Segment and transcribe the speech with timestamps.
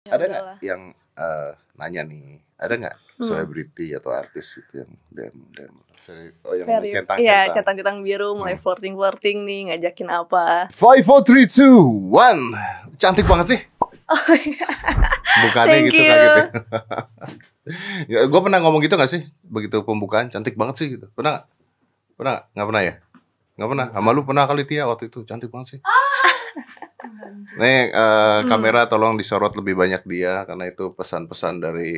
[0.00, 2.40] Ya ada nggak yang eh, nanya nih?
[2.56, 3.24] Ada nggak Hmm.
[3.28, 7.98] selebriti atau artis gitu yang dem dem very- oh yang Very- centang Iya, centang centang-centang
[8.00, 8.64] biru, mulai Hmm.
[8.64, 10.72] flirting-flirting nih, ngajakin apa.
[10.72, 12.56] five four three two one.
[12.96, 13.60] Cantik banget sih.
[14.08, 14.66] Oh iya.
[15.38, 16.10] bukannya Thank gitu you.
[16.10, 16.46] kagetnya
[18.08, 19.22] ya, gue pernah ngomong gitu gak sih?
[19.44, 21.06] Begitu pembukaan cantik banget sih gitu.
[21.12, 21.44] Pernah
[22.16, 22.44] pernah nggak?
[22.50, 22.94] nggak pernah ya?
[23.54, 23.86] Nggak pernah?
[23.92, 25.22] Sama lu pernah kali Tia waktu itu?
[25.22, 25.80] Cantik banget sih
[27.52, 28.46] Nih eh, Hmm.
[28.46, 31.96] kamera tolong disorot lebih banyak dia karena itu pesan-pesan dari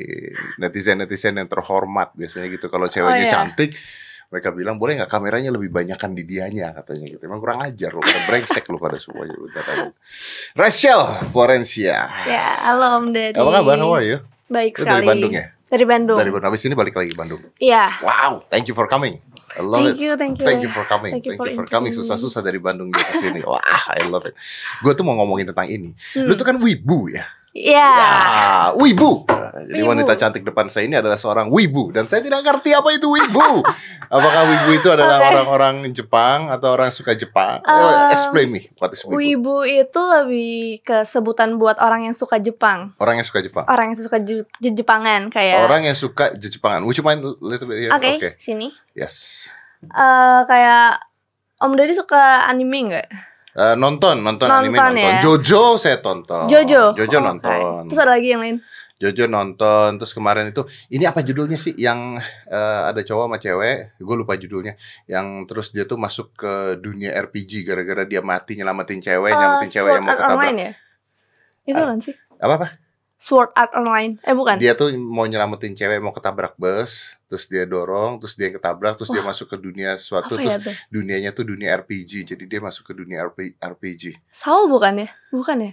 [0.56, 3.33] netizen-netizen yang terhormat biasanya gitu kalau ceweknya iya.
[3.33, 3.75] cantik
[4.28, 8.01] mereka bilang boleh nggak kameranya lebih banyakan di dianya katanya gitu emang kurang ajar loh
[8.25, 9.87] brengsek lo pada semuanya udah tahu.
[10.55, 13.37] Rachel Florencia Ya, halo Om Deddy.
[13.37, 14.97] apa kabar how are you Baik Lu sekali.
[14.98, 16.16] dari Bandung ya Dari Bandung.
[16.16, 17.84] dari Bandung habis ini balik lagi ke Bandung Iya.
[18.00, 19.20] wow thank you for coming
[19.52, 20.47] I love Thank it you, thank you.
[20.48, 21.12] Thank you for coming.
[21.12, 21.92] Thank Thank you you, for for coming.
[21.92, 23.45] Susah-susah dari Bandung ke sini.
[23.45, 23.61] Wah,
[23.92, 24.33] I love it.
[24.80, 25.92] Gue tuh mau ngomongin tentang ini.
[26.16, 26.25] Hmm.
[26.25, 27.25] Lu tuh kan wibu ya.
[27.52, 27.84] Iya.
[27.84, 28.16] Ya,
[28.80, 29.29] wibu.
[29.52, 29.92] Jadi Wibu.
[29.92, 33.61] wanita cantik depan saya ini adalah seorang wibu dan saya tidak ngerti apa itu wibu.
[34.08, 37.61] Apakah wibu itu adalah orang-orang Jepang atau orang suka Jepang?
[37.62, 39.20] Um, explain me what is wibu.
[39.20, 42.97] Wibu itu lebih ke sebutan buat orang yang suka Jepang.
[42.97, 43.69] Orang yang suka Jepang.
[43.69, 46.89] Orang yang suka Je- Je- Jepangan kayak Orang yang suka Jepangan.
[46.89, 47.92] Would you mind little bit here?
[47.92, 48.28] Oke, Oke.
[48.41, 48.73] sini.
[48.97, 49.47] Yes.
[49.84, 51.05] Eh kayak
[51.61, 53.08] Om Deddy suka anime nggak?
[53.53, 55.12] Eh, nonton, nonton, anime Nonton nonton.
[55.12, 55.20] ya?
[55.20, 56.48] Jojo saya tonton.
[56.48, 56.97] Jojo.
[56.97, 57.53] Jojo Oh, nonton.
[57.53, 57.89] oke.
[57.89, 58.56] Terus ada lagi yang lain.
[58.97, 63.98] Jojo nonton terus kemarin itu ini apa judulnya sih yang eh, ada cowok sama cewek
[63.98, 69.03] gue lupa judulnya yang terus dia tuh masuk ke dunia RPG gara-gara dia mati nyelamatin
[69.03, 70.73] cewek Eh, nyelamatin cewek yang mau ketabrak ya?
[71.67, 72.14] Itu kan sih?
[72.39, 72.67] apa apa
[73.23, 74.19] Sword Art Online.
[74.20, 74.59] Eh bukan.
[74.59, 79.09] dia tuh mau nyelamatin cewek mau ketabrak bus terus dia dorong terus dia ketabrak terus
[79.09, 82.83] dia masuk ke dunia suatu apa terus ya dunianya tuh dunia RPG jadi dia masuk
[82.83, 85.09] ke dunia RP RPG Sao bukan ya?
[85.31, 85.73] Bukan ya?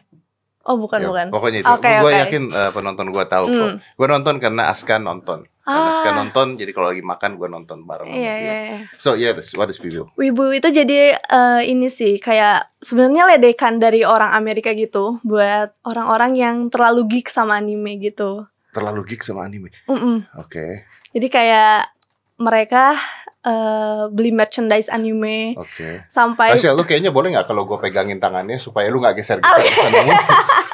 [0.61, 1.27] Oh bukan Ya, bukan.
[1.31, 2.19] pokoknya itu Oke, gue oke.
[2.21, 3.77] yakin eh, penonton gue tahu kok Hmm.
[3.81, 6.15] gue nonton karena Aska nonton karena Aska Ah.
[6.15, 8.77] nonton jadi kalau lagi makan gue nonton bareng Iya iya iya.
[8.95, 10.09] So yeah, this, what is Vivo?
[10.15, 16.33] Wibu itu jadi eh, ini sih kayak sebenarnya ledekan dari orang Amerika gitu buat orang-orang
[16.33, 18.49] yang terlalu geek sama anime gitu.
[18.69, 19.69] Terlalu geek sama anime.
[19.85, 20.25] Mm-mm.
[20.35, 21.89] Oke, Jadi kayak
[22.37, 22.97] mereka
[23.41, 26.05] eh, beli merchandise anime oke.
[26.07, 29.73] sampai Tasya, lu kayaknya boleh nggak kalau gue pegangin tangannya supaya lu nggak geser-geser ke
[29.75, 30.15] sana mulu.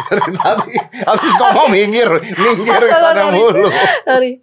[0.05, 2.05] Dari tadi, habis ngomong minggir,
[2.35, 3.65] minggir ke sana mulu.
[4.03, 4.37] sorry.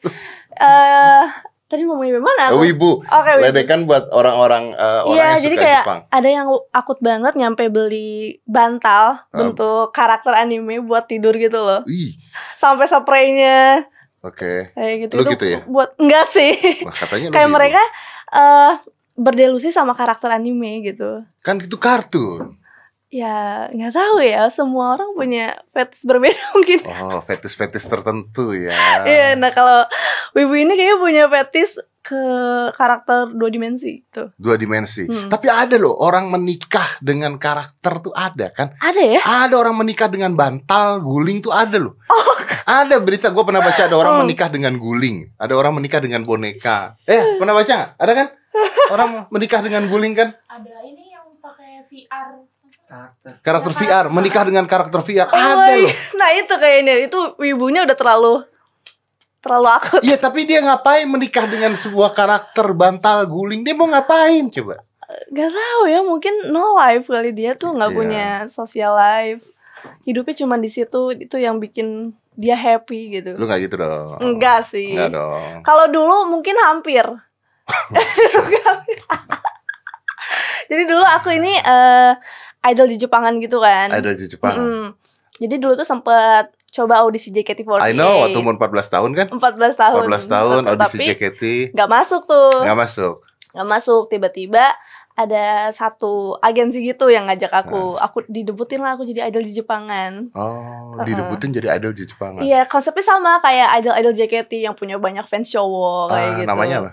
[0.54, 1.24] Eh,
[1.66, 2.60] tadi ngomongin mana aku?
[2.60, 3.42] Wibu, Oke, Wibu.
[3.42, 6.00] ledekan buat orang-orang eh, orang Iya, yang jadi suka kayak Jepang.
[6.06, 8.12] ada yang akut banget nyampe beli
[8.44, 9.38] bantal Um.
[9.42, 11.80] bentuk karakter anime buat tidur gitu loh.
[11.84, 12.12] Ih,
[12.54, 13.88] Sampai spraynya
[14.20, 14.72] oke.
[14.72, 15.12] kayak gitu.
[15.14, 15.58] Lu Itu gitu ya?
[15.64, 16.52] Buat enggak sih.
[16.80, 17.82] Wah, katanya kayak mereka
[18.30, 18.72] eh
[19.14, 21.20] berdelusi sama karakter anime gitu.
[21.40, 22.56] kan itu kartun.
[23.12, 24.48] Ya, nggak tahu ya.
[24.48, 26.80] Semua orang punya fetish berbeda mungkin.
[26.88, 28.72] Oh, fetis-fetis tertentu ya.
[29.04, 29.84] Iya, nah kalau
[30.32, 32.18] Wibu ini kayaknya punya fetish ke
[32.72, 34.32] karakter dua dimensi gitu.
[34.34, 35.04] Dua dimensi.
[35.04, 35.28] Hmm.
[35.28, 38.74] Tapi ada loh orang menikah dengan karakter tuh ada kan?
[38.80, 39.20] Ada ya?
[39.22, 42.00] Ada orang menikah dengan bantal, guling tuh ada loh.
[42.64, 44.20] Ada berita gue pernah baca ada orang Oh.
[44.24, 46.96] menikah dengan guling, ada orang menikah dengan boneka.
[47.04, 47.90] Eh pernah baca nggak?
[48.00, 48.26] Ada kan?
[48.92, 50.28] Orang menikah dengan guling kan?
[50.44, 52.44] ada ini yang pakai VR
[52.92, 55.92] karakter Karakter Ya, VR, menikah dengan karakter VR Oh, ada loh.
[56.12, 58.44] Nah itu kayaknya itu wibunya udah terlalu
[59.40, 60.00] terlalu akut.
[60.04, 63.64] Iya tapi dia ngapain menikah dengan sebuah karakter bantal guling?
[63.64, 64.84] Dia mau ngapain coba?
[65.28, 67.96] Gak tahu ya mungkin no life kali dia tuh nggak Iya.
[67.96, 69.42] punya social life.
[70.04, 73.34] Hidupnya cuma di situ itu yang bikin dia happy gitu.
[73.34, 74.20] Lu nggak gitu dong?
[74.20, 74.94] Enggak sih.
[74.94, 75.64] Enggak dong.
[75.64, 77.04] Kalau dulu mungkin hampir.
[80.70, 82.12] Jadi dulu aku ini eh,
[82.64, 83.88] idol di Jepangan gitu kan.
[83.88, 84.54] Ada di Jepang.
[84.54, 84.86] Mm-mm.
[85.34, 87.82] Jadi dulu tuh sempet coba audisi JKT48.
[87.82, 89.26] I know waktu umur 14 tahun kan?
[89.28, 90.02] 14 tahun.
[90.04, 92.62] 14 tahun audisi Tapi JKT nggak masuk tuh.
[92.62, 93.14] nggak masuk.
[93.52, 94.64] nggak masuk tiba-tiba
[95.12, 100.32] ada satu agensi gitu yang ngajak aku aku didebutin lah aku jadi idol di Jepangan
[100.32, 101.04] Oh, Uh-uh.
[101.04, 102.40] didebutin jadi idol di Jepang.
[102.40, 106.48] iya konsepnya sama kayak idol idol JKT yang punya banyak fans cowok kayak Ah, gitu
[106.48, 106.90] namanya apa?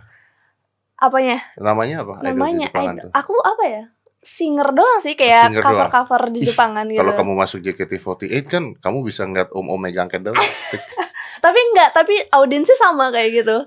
[1.00, 2.14] apanya Namanya apa?
[2.18, 3.12] Idol namanya Jepangan idol- tuh.
[3.16, 3.84] aku apa ya
[4.30, 5.92] singer doang sih kayak Singer cover doang.
[5.92, 10.06] cover di Ih, Jepangan gitu Kalau kamu masuk JKT48 kan kamu bisa ngeliat om-om megang
[10.06, 10.82] candlestick.
[11.46, 13.58] tapi enggak tapi audiensnya sama kayak gitu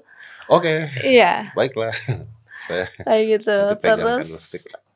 [0.47, 1.91] Oke, iya baiklah.
[2.67, 4.29] Saya kayak gitu terus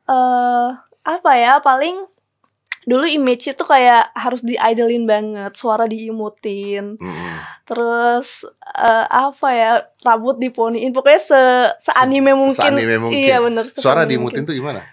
[0.05, 0.67] eh
[1.03, 2.03] apa ya paling
[2.83, 7.35] dulu image itu kayak harus diidolin banget suara diimutin Mm-mm.
[7.67, 11.41] terus eh, apa ya rambut diponiin pokoknya se
[11.81, 13.19] se anime mungkin se-anime mungkin.
[13.19, 14.47] iya bener Suara mungkin.
[14.47, 14.87] tuh gimana?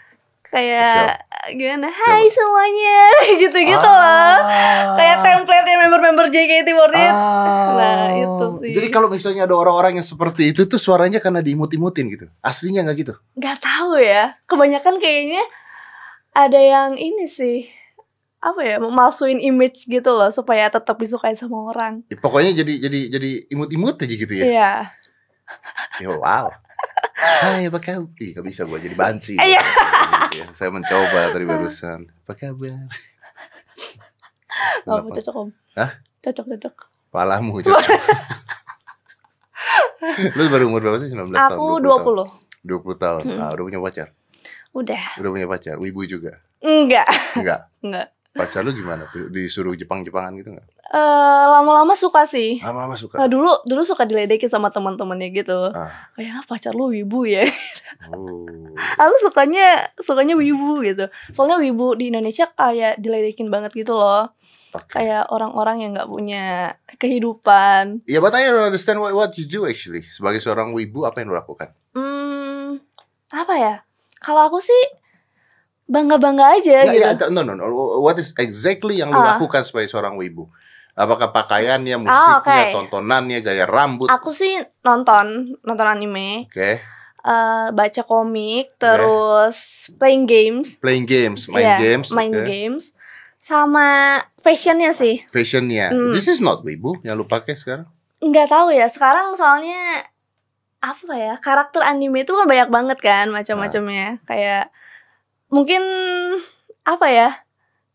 [0.55, 1.19] Kayak
[1.51, 2.99] gimana Hai semuanya
[3.43, 4.95] gitu-gitu loh Ah.
[4.95, 6.95] kayak template yang member-member JKT48
[7.75, 8.73] Nah, itu sih.
[8.73, 12.31] Jadi kalau misalnya ada orang-orang yang seperti itu tuh suaranya karena diimut-imutin gitu.
[12.41, 13.15] Aslinya nggak gitu.
[13.35, 15.43] nggak tahu ya kebanyakan kayaknya
[16.33, 17.67] ada yang ini sih
[18.39, 23.01] apa ya memalsuin image gitu loh supaya tetap disukai sama orang Ya, pokoknya jadi jadi
[23.11, 24.45] jadi imut-imut aja gitu ya.
[24.45, 24.73] iya
[25.97, 26.49] Ya wow.
[27.15, 28.11] Hai apa kabar?
[28.19, 29.39] Ih gak bisa gua jadi banci.
[29.39, 29.63] Iya.
[30.29, 30.47] Gitu ya.
[30.51, 32.11] Saya mencoba tadi barusan.
[32.27, 32.91] Apa kabar?
[34.85, 35.09] Kenapa?
[35.11, 35.91] cocok om Hah?
[36.21, 36.75] cocok cocok
[37.11, 37.79] Palamu cocok.
[40.35, 41.11] Lu baru umur berapa sih?
[41.11, 41.59] 19 tahun?
[41.59, 42.29] aku 20 20 tahun.
[42.65, 43.23] 20 tahun.
[43.25, 43.41] Hmm.
[43.41, 44.09] Ah, udah punya pacar?
[44.75, 45.77] udah Udah punya pacar?
[45.79, 46.43] Wibu juga?
[46.59, 47.07] enggak
[47.39, 47.71] Enggak.
[47.79, 49.07] enggak Pacar lu gimana?
[49.31, 50.67] Disuruh Jepang-Jepangan gitu enggak?
[50.87, 51.01] Eh,
[51.49, 53.17] lama-lama suka sih Lama-lama suka.
[53.17, 56.11] Nah, dulu dulu suka diledekin sama teman-temannya gitu Ah.
[56.15, 57.47] kayak "Ah, pacar lu wibu ya
[58.11, 58.47] Oh.
[58.95, 64.35] aku sukanya sukanya wibu gitu soalnya wibu di Indonesia kayak diledekin banget gitu loh
[64.71, 64.99] Oke.
[64.99, 66.45] kayak orang-orang yang nggak punya
[66.97, 70.03] kehidupan Ya, but I don't understand what, what you do actually.
[70.05, 71.71] Sebagai seorang wibu, apa yang lu lakukan?
[71.95, 72.79] hmm
[73.31, 73.75] apa ya
[74.19, 74.83] kalau aku sih
[75.85, 77.65] bangga bangga aja Ya, gitu ya, no, no, no.
[77.99, 79.37] What is exactly yang lu Ah.
[79.37, 80.49] lakukan sebagai seorang wibu?
[80.95, 82.73] Apakah pakaiannya, Ah, musiknya, oke.
[82.73, 84.07] tontonannya, gaya rambut?
[84.07, 84.15] Oke.
[84.15, 86.47] aku sih nonton nonton anime
[87.25, 92.45] eh, baca komik terus playing games Playing games, main Iya, games, main oke.
[92.45, 92.85] games
[93.41, 93.89] sama
[94.39, 95.91] fashionnya sih Fashionnya.
[95.91, 96.13] Hmm.
[96.13, 97.89] This is not wibu yang lu pakai sekarang.
[98.21, 100.09] nggak tahu ya sekarang soalnya
[100.79, 104.69] apa ya karakter anime itu kan banyak banget kan macam-macamnya kayak
[105.55, 105.83] mungkin
[106.83, 107.31] apa ya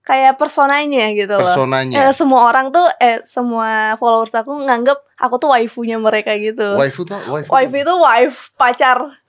[0.08, 1.44] kayak personanya gitu loh.
[1.44, 2.10] Personanya.
[2.10, 6.80] Eh, semua orang tuh eh semua followers aku nganggep aku tuh waifunya mereka gitu.
[6.80, 7.52] Waifu tuh, waifu.
[7.52, 9.20] wife itu wife pacar.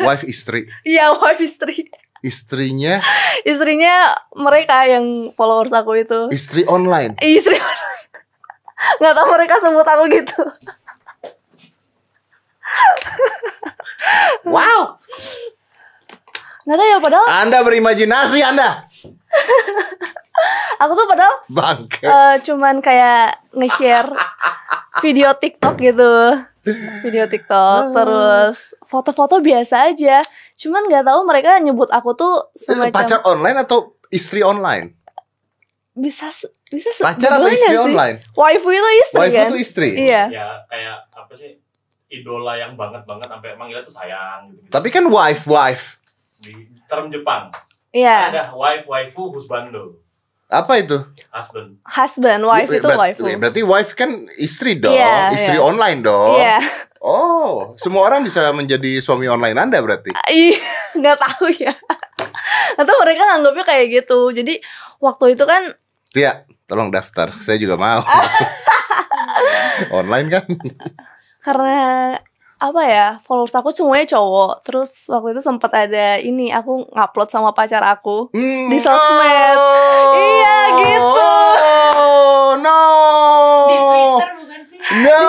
[0.00, 0.66] Wife istri.
[0.88, 1.92] iya wife istri.
[2.24, 2.98] Istrinya?
[3.44, 6.32] Istrinya mereka yang followers aku itu.
[6.32, 7.14] Istri online.
[7.36, 7.60] istri
[8.76, 10.42] nggak tahu mereka sebut aku gitu.
[14.46, 15.02] Wow,
[16.66, 18.68] nggak tahu ya padahal Anda berimajinasi Anda.
[20.76, 22.02] aku tuh padahal Bangke.
[22.02, 24.10] eh, cuman kayak nge-share
[24.98, 26.12] video TikTok gitu
[27.00, 30.20] video TikTok terus foto-foto biasa aja
[30.56, 33.78] cuman nggak tahu mereka nyebut aku tuh semacam Pacar online atau
[34.08, 34.92] istri online?
[35.92, 36.28] bisa
[36.66, 37.80] bisa Pacar apa dua-duanya istri sih.
[37.82, 38.16] online?
[38.34, 39.90] waifu itu istri Waifu kan tuh istri.
[39.96, 41.56] iya ya kayak apa sih
[42.08, 45.95] idola yang banget banget sampai manggilnya tuh sayang gitu, Tapi kan wife wife.
[46.38, 46.52] Di
[46.84, 47.48] term Jepang
[47.90, 50.00] iya ada wife waifu husbando
[50.46, 50.94] Apa itu?
[51.28, 55.64] husband husband wife Ya, itu berat- waifu Berarti wife kan istri dong, Iya, istri iya.
[55.64, 56.38] online dong.
[56.38, 56.58] iya
[56.98, 60.10] Oh, semua orang bisa menjadi suami online Anda berarti.
[60.26, 60.58] Ih,
[60.98, 61.74] nggak tahu ya
[62.74, 64.58] atau mereka nganggapnya kayak gitu jadi
[64.98, 65.74] waktu itu kan
[66.10, 67.28] Tia, tolong daftar.
[67.38, 68.00] Saya juga mau.
[70.00, 70.44] online kan?
[71.38, 71.78] karena
[72.56, 77.52] apa ya followers aku semuanya cowok terus waktu itu sempat ada ini aku ngupload sama
[77.52, 79.56] pacar aku Hmm, Di sosmed.
[79.60, 80.16] oh.
[80.16, 81.28] Iya, gitu.
[82.00, 82.80] Oh, no.
[83.68, 84.78] Di Twitter bukan sih?
[85.04, 85.20] No.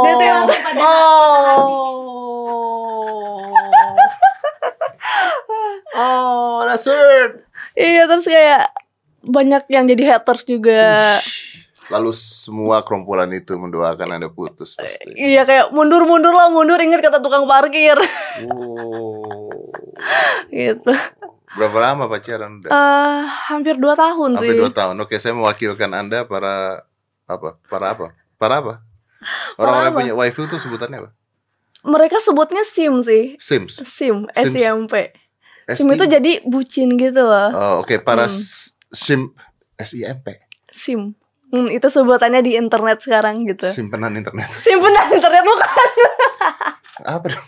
[0.00, 0.80] Di Twitter.
[0.80, 1.98] Oh.
[5.98, 7.42] Oh, that's hurt.
[7.74, 8.70] iya terus kayak
[9.18, 11.18] banyak yang jadi haters juga
[11.88, 15.12] Lalu semua kerompolan itu mendoakan Anda putus pasti.
[15.14, 17.96] iya kayak mundur mundur lah mundur inget kata tukang parkir
[18.44, 19.72] Oh.
[20.48, 20.92] gitu
[21.50, 22.60] Berapa lama pacaran?
[22.60, 23.18] Eh,
[23.48, 24.94] hampir dua tahun Sampai sih dua tahun.
[25.00, 26.84] Oke, saya mewakilkan Anda para
[27.24, 27.56] apa?
[27.64, 28.06] Para apa?
[28.36, 28.74] Para apa?
[29.56, 31.10] Orang-orang punya waifu tuh sebutannya apa?
[31.80, 33.78] mereka sebutnya sim sih Sims.
[33.80, 34.50] sim Sims.
[34.52, 34.92] SIMP
[35.70, 35.94] sim SI.
[35.94, 38.34] itu jadi bucin gitu loh Oh, oke, para Hmm.
[38.34, 39.30] s- sim
[39.76, 40.26] SIMP.
[40.68, 41.14] sim
[41.48, 44.52] Hmm, itu sebutannya di internet sekarang gitu Simpenan internet.
[44.58, 45.68] simpenan internet bukan
[47.08, 47.46] Apa dong?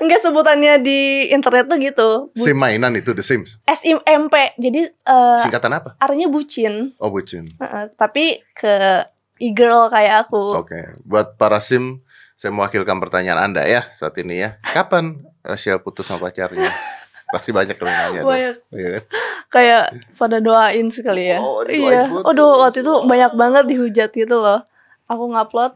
[0.00, 2.08] Enggak sebutannya di internet tuh gitu.
[2.28, 3.60] Bu- Sim mainan itu The Sims.
[3.68, 4.32] SIMP.
[4.56, 5.94] Jadi eh, Singkatan apa?
[5.96, 6.96] artinya bucin.
[6.96, 7.44] Oh, bucin.
[7.52, 9.04] Heeh, tapi ke
[9.36, 10.48] e-girl kayak aku.
[10.56, 12.00] Oke, buat para sim,
[12.34, 14.56] saya mewakilkan pertanyaan Anda ya saat ini ya.
[14.64, 16.72] Kapan Rachel putus sama pacarnya?
[17.36, 18.22] Pasti banyak yang nanya.
[18.22, 18.54] Banyak.
[18.72, 19.02] Iya kan?
[19.46, 21.38] Kayak pada doain sekali ya.
[21.38, 22.06] Oh, iya.
[22.10, 22.26] putus.
[22.34, 24.66] Aduh, waktu itu banyak banget dihujat gitu loh.
[25.06, 25.72] Aku ngupload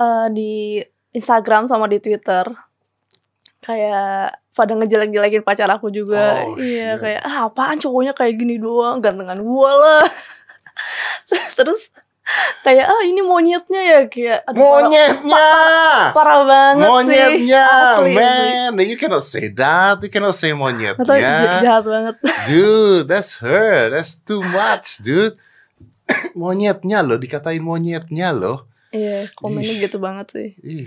[0.00, 0.52] eh, di
[1.14, 2.48] Instagram sama di Twitter.
[3.64, 6.46] Kayak pada ngejelek-jelekin pacar aku juga.
[6.46, 7.02] Oh, iya, shit.
[7.02, 10.04] kayak ah, apaan cowoknya kayak gini doang, gantengan gua lah.
[11.58, 11.90] Terus
[12.60, 15.48] kayak ah ini monyetnya ya kayak aduh, parah- Monyetnya.
[16.16, 18.12] parah, banget sih Monyetnya, asli, asli.
[18.16, 18.72] man.
[18.80, 20.00] You cannot say that.
[20.00, 21.60] You cannot say Atau monyetnya.
[21.60, 22.14] jahat banget
[22.48, 23.92] Dude, that's her.
[23.92, 25.36] That's too much, dude.
[26.34, 28.68] monyetnya loh, dikatain monyetnya loh.
[28.88, 30.86] iya komennya gitu banget sih Ih,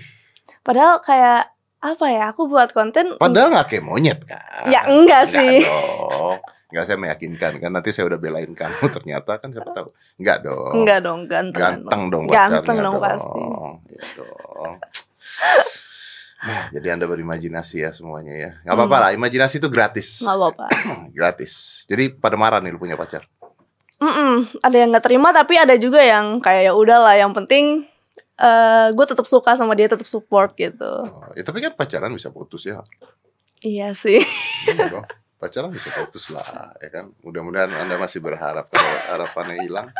[0.63, 1.51] padahal kayak
[1.94, 4.67] apa ya aku buat konten padahal nggak kayak monyet kan?
[4.67, 5.63] Ya, enggak sih.
[5.63, 6.39] dong.
[6.67, 9.88] Enggak saya meyakinkan kan nanti saya udah belain kamu ternyata kan siapa tahu.
[10.20, 10.74] Enggak dong.
[10.84, 13.44] enggak dong ganteng Ganteng dong Ganteng pacarnya dong pasti.
[13.88, 14.74] Iya dong.
[16.38, 18.51] Nah, jadi Anda berimajinasi ya semuanya ya.
[18.62, 20.22] Gak apa-apa lah, imajinasi itu gratis.
[20.22, 20.65] nggak apa-apa
[21.17, 21.84] gratis.
[21.89, 23.25] Jadi pada marah nih lu punya pacar.
[23.98, 27.89] Mm-mm, ada yang nggak terima tapi ada juga yang kayak ya udahlah yang penting
[28.38, 32.29] eh gue tetap suka sama dia tetap support gitu Oh, ya, tapi kan pacaran bisa
[32.29, 32.86] putus ya.
[33.60, 34.22] iya sih
[34.67, 35.06] Iya dong.
[35.38, 36.41] Pacaran bisa putus lah,
[36.77, 37.13] ya kan.
[37.22, 39.94] Mudah-mudahan Anda masih berharap kalau harapannya hilang.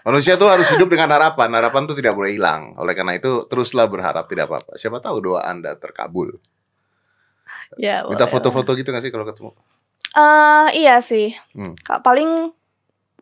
[0.00, 1.50] Manusia tuh harus hidup dengan harapan.
[1.50, 2.74] Harapan tuh tidak boleh hilang.
[2.76, 4.74] Oleh karena itu teruslah berharap tidak apa-apa.
[4.74, 6.38] Siapa tahu doa Anda terkabul.
[7.76, 9.50] ya Minta foto-foto gitu gak sih kalau ketemu?
[10.12, 11.74] Eh, iya sih Hmm.
[11.82, 12.54] Paling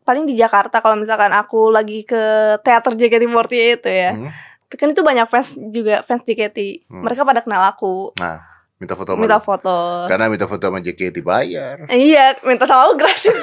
[0.03, 2.21] paling di Jakarta kalau misalkan aku lagi ke
[2.61, 3.49] teater JKT48
[3.79, 4.29] itu ya Hmm?
[4.75, 7.03] Kan itu banyak fans juga fans JKT Hmm.
[7.03, 8.41] mereka pada kenal aku Nah,
[8.77, 9.45] minta foto minta lu.
[9.45, 9.75] foto
[10.07, 11.87] Karena minta foto sama JKT bayar.
[11.89, 13.37] iya minta sama aku gratis.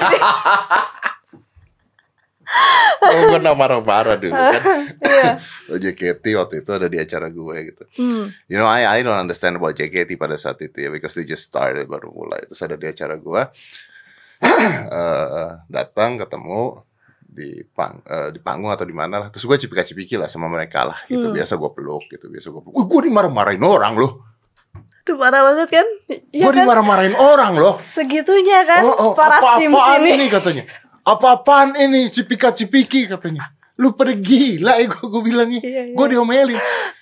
[3.00, 4.62] Oh, gue nama marah dulu kan.
[5.06, 5.38] iya
[5.70, 7.84] Oh, JKT waktu itu ada di acara gue gitu.
[7.96, 8.26] hmm.
[8.50, 11.46] You know, I I don't understand about JKT pada saat itu ya, because they just
[11.46, 12.42] started baru mulai.
[12.44, 13.42] Terus ada di acara gue,
[14.90, 16.82] eh datang ketemu
[17.30, 19.28] di pang eh, di panggung atau di mana lah.
[19.30, 20.98] Terus gue cipika-cipiki lah sama mereka lah.
[21.06, 21.34] Gitu Hmm.
[21.34, 22.74] biasa gue peluk gitu, biasa gue peluk.
[22.74, 24.12] Gue dimarah-marahin orang loh.
[25.00, 25.86] Tuh parah banget kan
[26.28, 27.80] Iya gue kan dimarah-marahin orang loh.
[27.80, 30.64] segitunya kan oh, oh, para apa-apaan ini ini katanya.
[31.06, 33.48] Apa-apaan ini cipika-cipiki katanya.
[33.80, 35.62] Lu pada gila ya gue, gue bilangnya.
[35.64, 35.94] Iya, iya.
[35.96, 36.60] Gue diomelin.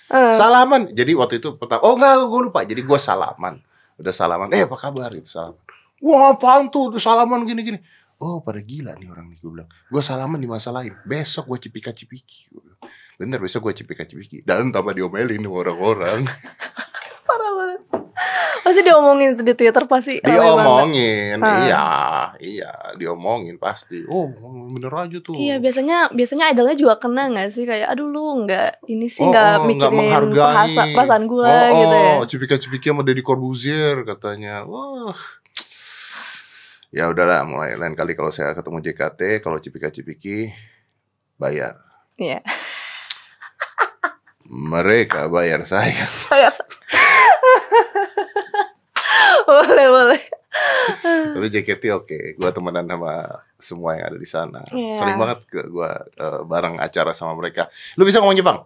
[0.09, 0.87] Eh, Salaman.
[0.89, 2.59] Jadi waktu itu pertama, oh enggak, gue lupa.
[2.63, 3.59] Jadi gue salaman.
[3.99, 5.59] Udah salaman, eh apa kabar gitu salaman.
[5.99, 7.83] Wah apaan tuh, tuh salaman gini-gini.
[8.19, 9.69] Oh pada gila nih orang nih, gue bilang.
[9.87, 10.91] Gue salaman di masa lain.
[11.07, 12.51] Besok gue cipika-cipiki.
[12.51, 12.81] Gua bilang.
[13.15, 14.43] Bener, besok gue cipika-cipiki.
[14.43, 16.27] Dan tambah diomelin orang-orang.
[17.27, 17.81] parah banget
[18.69, 20.15] pasti diomongin itu di Twitter pasti.
[20.21, 21.87] Diomongin, iya,
[22.37, 24.05] iya, diomongin pasti.
[24.05, 24.29] Oh,
[24.69, 25.33] bener aja tuh.
[25.33, 29.33] Iya biasanya biasanya idolnya juga kena nggak sih kayak aduh lu nggak ini sih Oh,
[29.33, 30.53] nggak oh, nggak mikirin menghargai.
[30.53, 32.11] perasa, perasaan gue oh, gitu ya.
[32.13, 34.67] Oh, cipika-cipiki sama Deddy Corbuzier katanya.
[34.69, 35.17] Wah.
[36.89, 40.49] Ya udahlah, mulai lain kali kalau saya ketemu JKT, kalau cipika-cipiki
[41.37, 41.77] bayar.
[42.17, 42.41] Iya.
[44.49, 45.93] Mereka bayar saya.
[46.33, 46.65] Kayak-
[49.45, 50.21] boleh boleh.
[51.05, 53.13] Tapi JKT oke, gua temenan sama
[53.61, 54.65] semua yang ada di sana.
[54.73, 54.97] Iya.
[54.97, 57.69] Sering banget gua eh, bareng acara sama mereka.
[58.01, 58.65] Lu bisa ngomong Jepang?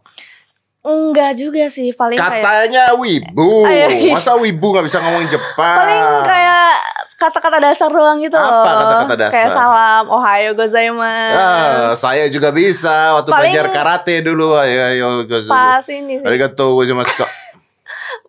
[0.83, 3.63] Enggak juga sih paling kayak Katanya wibu.
[3.65, 4.11] Ah, iya.
[4.11, 5.77] Masa wibu nggak bisa ngomong Jepang?
[5.79, 6.75] paling kayak
[7.15, 8.65] kata-kata dasar doang gitu Apa loh.
[8.67, 9.31] kata-kata dasar?
[9.31, 11.39] Kayak salam, ohayo gozaimasu.
[11.39, 14.53] Ah, saya juga bisa waktu Paling- belajar karate dulu.
[14.53, 15.47] Ayo, ayo, gozo.
[15.47, 16.27] Pas ini sih.
[16.27, 17.15] Arigatou gozaimasu.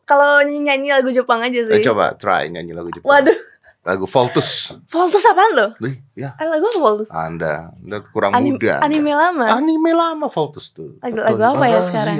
[0.05, 1.83] Kalau nyanyi lagu Jepang aja Eh, sih.
[1.83, 3.09] coba try nyanyi lagu Jepang.
[3.09, 3.35] Waduh,
[3.85, 4.73] Lagu Voltus.
[4.89, 5.67] Voltus apaan lo?
[5.85, 7.09] Ih, ya, lagu apa Voltus?
[7.13, 8.81] Anda, Anda kurang Anim- muda.
[8.81, 9.45] anime lama.
[9.53, 10.97] Anime lama Voltus tuh.
[11.05, 12.17] Lagu- lagu apa ya sekarang?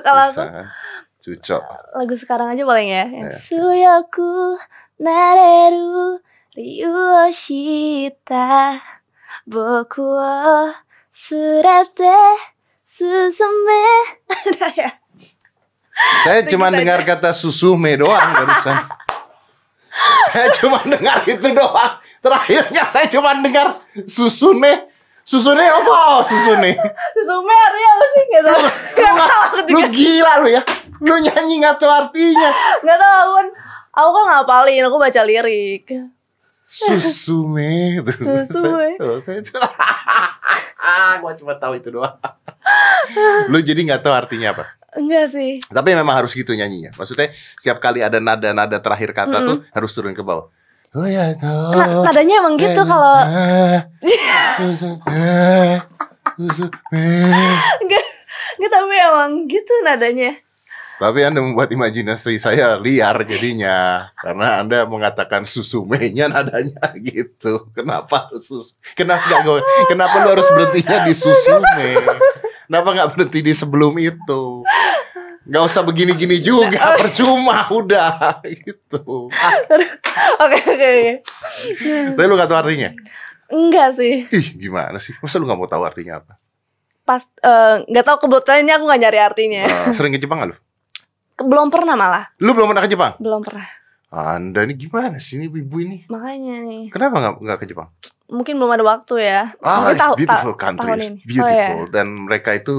[0.00, 0.40] Kalau aku?
[1.24, 1.62] Cucok.
[1.96, 3.04] lagu sekarang aja paling ya.
[3.08, 3.40] Yang Iya.
[3.40, 4.60] Suyoku
[5.00, 6.20] nareru
[6.52, 8.80] ryu o shita
[9.44, 10.68] boku wo
[11.08, 12.16] surete
[12.94, 13.82] suzume.
[14.30, 14.90] Ada ya?
[16.22, 18.76] Saya cuma dengar kata susume doang barusan.
[20.30, 21.98] saya cuma dengar itu doang.
[22.22, 23.74] Terakhirnya saya cuma dengar
[24.06, 24.90] susune.
[25.24, 25.94] Susune apa?
[26.14, 26.76] Oh, susune.
[27.16, 28.22] Suzume artinya apa sih?
[28.28, 28.60] Gak tau.
[28.94, 29.88] Gak tau aku Lu juga.
[29.90, 30.62] gila lu ya.
[31.00, 32.50] Lu nyanyi nggak tahu artinya.
[32.84, 33.48] Gak tau aku kan.
[33.94, 35.86] Aku kan ngapalin, aku baca lirik.
[36.66, 38.02] Susume.
[38.02, 38.98] Susume.
[39.22, 42.18] Saya, saya, gua cuma tahu itu doang.
[43.50, 44.64] Lu jadi nggak tahu artinya apa?
[44.94, 45.58] Enggak sih.
[45.66, 46.94] Tapi memang harus gitu nyanyinya.
[46.94, 50.48] Maksudnya setiap kali ada nada-nada terakhir kata tuh harus turun ke bawah.
[50.94, 51.74] Oh ya, tahu.
[51.74, 53.18] Nah, nadanya emang gitu kalau
[57.82, 58.04] enggak
[58.54, 60.38] enggak tapi emang gitu nadanya.
[60.94, 67.66] Tapi Anda membuat imajinasi saya liar jadinya karena Anda mengatakan susumenya nadanya gitu.
[67.74, 68.78] Kenapa harus sus?
[68.94, 69.58] Kenapa gue?
[69.90, 71.98] Kenapa lu harus berhentinya di susume?
[72.66, 74.64] Kenapa nggak berhenti di sebelum itu?
[75.44, 79.28] Nggak usah begini-gini juga, percuma udah gitu.
[79.36, 79.52] Ah,
[80.48, 80.92] Oke oke
[82.16, 82.90] tapi lu gak tahu artinya?
[83.52, 84.24] Enggak sih.
[84.32, 85.12] Ih, gimana sih?
[85.20, 86.40] Masa lu gak mau tahu artinya apa?
[87.04, 89.62] Pas eh, nggak tahu kebetulan ini aku nggak nyari artinya.
[89.68, 90.56] Eh, sering ke Jepang gak lu?
[91.44, 92.24] Belum pernah malah.
[92.40, 93.12] Lu belum pernah ke Jepang?
[93.20, 93.68] Belum pernah.
[94.14, 96.06] Anda ini gimana sih ini ibu ini?
[96.06, 96.84] Makanya nih.
[96.94, 97.88] Kenapa nggak nggak ke Jepang?
[98.24, 99.52] Mungkin belum ada waktu ya.
[99.58, 101.18] Ah, Mungkin it's tahu- beautiful ta- country, tahun it's ini.
[101.22, 101.76] beautiful.
[101.76, 101.92] Oh, ya.
[101.92, 102.74] Dan mereka itu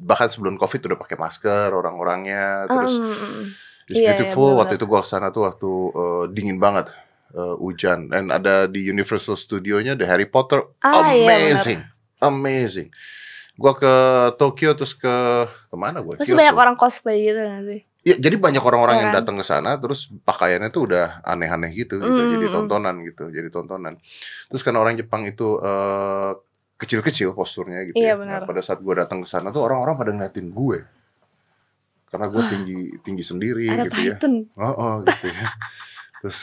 [0.00, 2.66] bahkan sebelum covid udah pakai masker orang-orangnya.
[2.66, 3.42] Terus Hmm,
[3.84, 4.58] it's iya, iya, beautiful.
[4.58, 6.90] waktu itu gua ke sana tuh waktu eh, dingin banget,
[7.30, 8.08] eh, hujan.
[8.08, 11.80] Dan ada di Universal Studio-nya The Harry Potter, Ah, iya, amazing,
[12.18, 12.88] amazing.
[13.54, 13.94] Gua ke
[14.34, 15.14] Tokyo terus ke
[15.46, 16.14] ke mana gua?
[16.16, 16.34] Kyoto.
[16.34, 17.80] banyak orang cosplay gitu gak sih?
[18.06, 19.18] Iya, jadi banyak orang-orang Iya yang kan?
[19.20, 22.08] datang ke sana terus pakaiannya tuh udah aneh-aneh gitu, gitu.
[22.08, 22.56] Mm, jadi mm, mm.
[22.56, 23.94] tontonan gitu, jadi tontonan.
[24.48, 26.32] Terus kan orang Jepang itu eh,
[26.78, 28.14] kecil-kecil posturnya gitu Iya, ya.
[28.14, 28.40] Nah, benar.
[28.46, 30.78] pada saat gue datang ke sana tuh orang-orang pada ngeliatin gue.
[32.08, 34.14] Karena gue tinggi tinggi sendiri Ada gitu ya.
[34.16, 34.34] Titan.
[34.56, 35.46] Oh, oh gitu ya.
[36.22, 36.38] Terus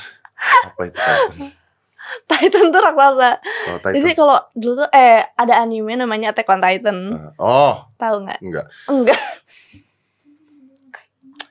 [0.67, 1.39] apa itu Titan?
[2.29, 3.31] Titan tuh raksasa.
[3.73, 3.95] Oh, Titan.
[3.97, 6.97] Jadi kalau dulu tuh eh ada anime namanya Attack on Titan.
[7.17, 8.39] Eh, oh, Tahu nggak?
[8.45, 8.65] enggak.
[8.85, 9.21] Enggak.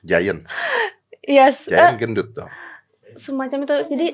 [0.05, 0.45] Giant.
[1.19, 1.65] Yes.
[1.65, 2.49] eh, Giant gendut dong.
[3.15, 3.75] semacam itu.
[3.89, 4.07] Jadi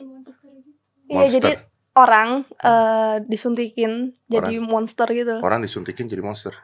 [1.06, 1.36] iya Monster.
[1.36, 1.52] jadi
[1.92, 3.92] orang eh, disuntikin
[4.26, 5.36] jadi monster gitu.
[5.38, 6.56] Orang disuntikin jadi monster.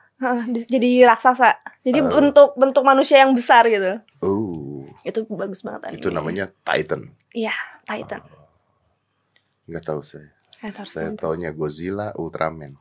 [0.48, 1.60] Di- jadi raksasa.
[1.84, 2.10] Jadi Oh.
[2.10, 4.00] bentuk bentuk manusia yang besar gitu.
[4.20, 6.00] Oh, Itu bagus banget anime.
[6.00, 7.12] itu namanya Titan.
[7.30, 7.54] Iya,
[7.84, 8.24] Titan.
[9.68, 10.32] Enggak tahu saya.
[10.58, 11.22] Eh, Saya nonton.
[11.22, 12.74] taunya Godzilla, Ultraman.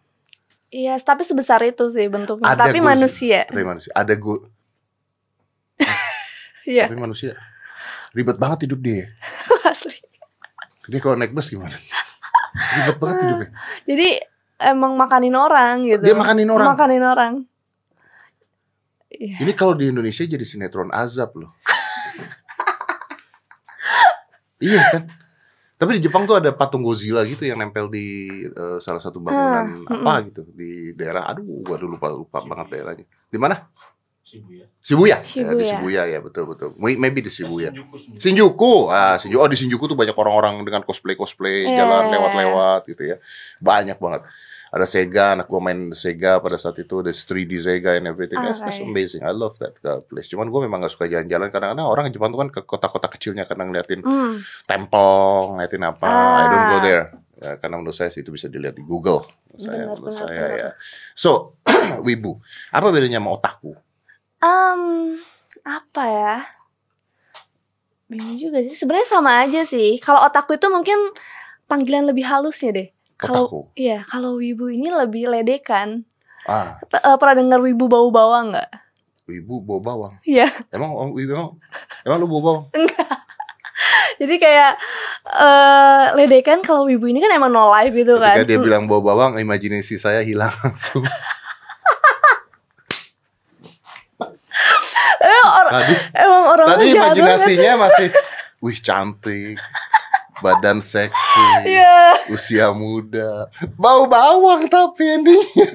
[0.69, 2.47] Iya, tapi sebesar itu sih bentuknya.
[2.49, 2.91] Ada tapi Godzilla.
[2.95, 3.41] manusia.
[3.45, 3.93] Tapi manusia.
[3.93, 4.39] Ada gue,
[6.67, 7.39] Iya, tapi manusia.
[8.11, 9.07] Ribet banget hidup dia.
[9.71, 10.03] asli.
[10.91, 11.75] Dia kalau naik bus gimana?
[12.55, 13.51] Ribet banget hidupnya.
[13.87, 14.09] Jadi
[14.59, 16.03] emang makanin orang gitu.
[16.03, 16.67] Dia makanin orang.
[16.75, 17.35] Makanin orang.
[19.17, 19.37] Iya.
[19.47, 21.55] Ini kalau di Indonesia jadi sinetron azab loh.
[24.67, 25.03] iya kan?
[25.77, 29.85] Tapi di Jepang tuh ada patung Godzilla gitu yang nempel di eh, salah satu bangunan
[29.85, 31.29] Ah, apa gitu di daerah.
[31.29, 33.05] Aduh, gua lupa lupa banget daerahnya.
[33.29, 33.61] Di mana?
[34.27, 34.67] Shibuya.
[34.83, 35.17] Shibuya.
[35.17, 35.71] Ya, di Shibuya.
[35.71, 36.75] Shibuya ya betul betul.
[36.83, 37.71] May- Maybe di Shibuya.
[37.71, 38.19] Shinjuku, Shinjuku.
[38.19, 41.87] Shinjuku, ah Shinjuku, oh di Shinjuku tuh banyak orang-orang dengan cosplay cosplay Iya.
[41.87, 43.17] jalan lewat-lewat gitu ya,
[43.63, 44.27] banyak banget.
[44.67, 48.43] Ada Sega, anak gue main Sega pada saat itu, ada 3D Sega and everything.
[48.43, 48.85] That's, that's Okay.
[48.85, 49.23] amazing.
[49.23, 50.27] I love that place.
[50.27, 53.71] Cuman gue memang gak suka jalan-jalan kadang-kadang orang Jepang tuh kan ke kota-kota kecilnya kadang
[53.71, 54.43] ngeliatin Hmm.
[54.67, 56.11] temple, ngeliatin apa.
[56.11, 56.83] I don't go Ah.
[56.83, 57.05] there.
[57.37, 59.23] Ya, karena menurut saya sih itu bisa dilihat di Google.
[59.55, 60.59] Menurut saya, Benar, menurut benar, saya benar.
[60.59, 60.71] ya.
[61.15, 61.31] So,
[62.07, 62.33] wibu.
[62.69, 63.71] Apa bedanya sama otaku?
[64.39, 64.83] Em,
[65.63, 66.35] apa ya?
[68.07, 68.73] Bingung juga sih.
[68.73, 69.99] Sebenarnya sama aja sih.
[69.99, 70.97] Kalau otaku itu mungkin
[71.67, 72.89] panggilan lebih halusnya deh.
[73.17, 76.05] Kalau iya, kalau wibu ini lebih ledekan.
[76.45, 78.71] Ah, T- eh, pernah dengar wibu bau bawang nggak?
[79.27, 80.15] wibu bawa bawang.
[80.23, 80.47] Iya.
[80.71, 81.59] Emang om- wibu emang,
[82.07, 82.65] emang lu bawa bawang?
[84.23, 84.79] Jadi kayak
[85.27, 88.47] eh ledekan kalau wibu ini kan emang no life gitu Ketika kan.
[88.47, 91.03] dia bilang bawa bawang, imajinasi saya hilang langsung.
[95.19, 97.19] Emang, or- Tadi, emang orang tadi jahat banget.
[97.19, 98.09] imajinasinya masih,
[98.59, 99.57] wih cantik,
[100.37, 105.69] badan seksi, Iya, usia muda, bau bawang tapi endingnya.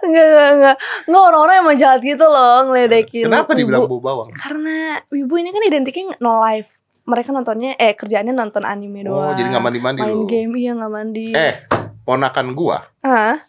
[0.00, 0.76] enggak enggak.
[1.04, 3.26] Enggak orang-orang emang jahat gitu loh ngeledekin.
[3.26, 4.30] Kenapa dibilang bau bawang?
[4.32, 6.70] Karena wibu ini kan identiknya no life.
[7.02, 9.34] Mereka nontonnya eh kerjaannya nonton anime Oh, doang.
[9.34, 10.26] jadi nggak mandi-mandi Main lu.
[10.26, 11.26] game iya nggak mandi.
[11.32, 11.54] Eh,
[12.00, 13.40] ponakan gua, Hah?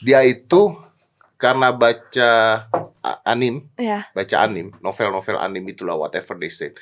[0.00, 0.74] dia itu
[1.40, 2.30] karena baca
[3.24, 4.06] anim, Ya.
[4.12, 6.76] baca anim, novel-novel anim itulah whatever they say.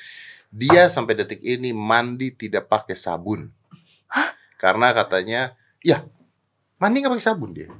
[0.51, 3.47] Dia sampai detik ini mandi tidak pakai sabun.
[4.59, 6.03] Karena katanya, ya
[6.75, 7.71] mandi nggak pakai sabun dia.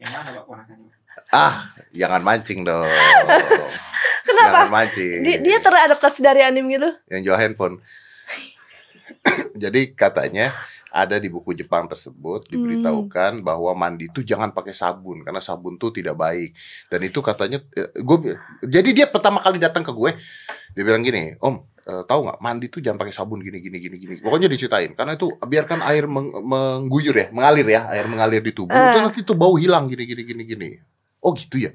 [0.00, 0.92] Yang mana Pak ponakannya?
[1.28, 1.54] Ah,
[1.92, 2.88] jangan mancing dong.
[4.26, 4.48] Kenapa?
[4.48, 5.20] Jangan mancing.
[5.20, 6.90] Dia, dia teradaptasi dari anime gitu.
[7.12, 7.76] yang jual handphone.
[9.62, 10.56] Jadi katanya
[10.94, 15.90] ada di buku Jepang tersebut diberitahukan bahwa mandi itu jangan pakai sabun karena sabun tuh
[15.90, 16.54] tidak baik.
[16.86, 17.58] Dan itu katanya
[17.98, 20.14] gue jadi dia pertama kali datang ke gue
[20.70, 23.96] dia bilang gini, "Om, eh, tahu nggak mandi tuh jangan pakai sabun gini gini gini
[23.98, 28.54] gini." Pokoknya diceritain karena itu biarkan air meng- mengguyur ya, mengalir ya, air mengalir di
[28.54, 28.70] tubuh.
[28.70, 28.94] Eh.
[28.94, 30.70] Itu nanti tuh bau hilang gini gini gini gini.
[31.26, 31.74] Oh gitu ya.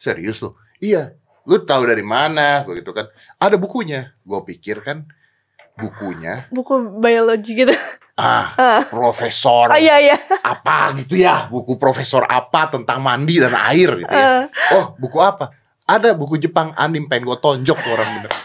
[0.00, 0.56] Serius loh.
[0.80, 1.12] Iya.
[1.44, 2.64] Lu tahu dari mana?
[2.64, 3.12] Begitu kan.
[3.36, 4.16] Ada bukunya.
[4.24, 5.04] Gue pikir kan
[5.74, 7.74] bukunya Buku biologi gitu.
[8.14, 8.80] ah Ah.
[8.86, 10.16] profesor Oh iya iya.
[10.40, 15.18] apa gitu ya buku profesor apa tentang mandi dan air gitu ya Eh, oh buku
[15.18, 15.50] apa
[15.84, 18.32] ada buku Jepang anim pengen gue tonjok tuh orang bener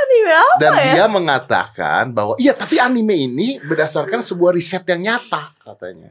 [0.00, 0.84] anime apa dan ya?
[0.94, 6.10] dia mengatakan bahwa iya tapi anime ini berdasarkan sebuah riset yang nyata katanya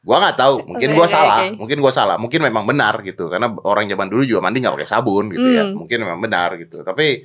[0.00, 1.60] Gua nggak tahu, mungkin Oke, gua oke, salah, oke.
[1.60, 3.28] mungkin gua salah, mungkin memang benar gitu.
[3.28, 5.68] Karena orang zaman dulu juga mandi nggak pakai sabun gitu ya.
[5.68, 5.76] Hmm.
[5.76, 6.80] Mungkin memang benar gitu.
[6.80, 7.20] Tapi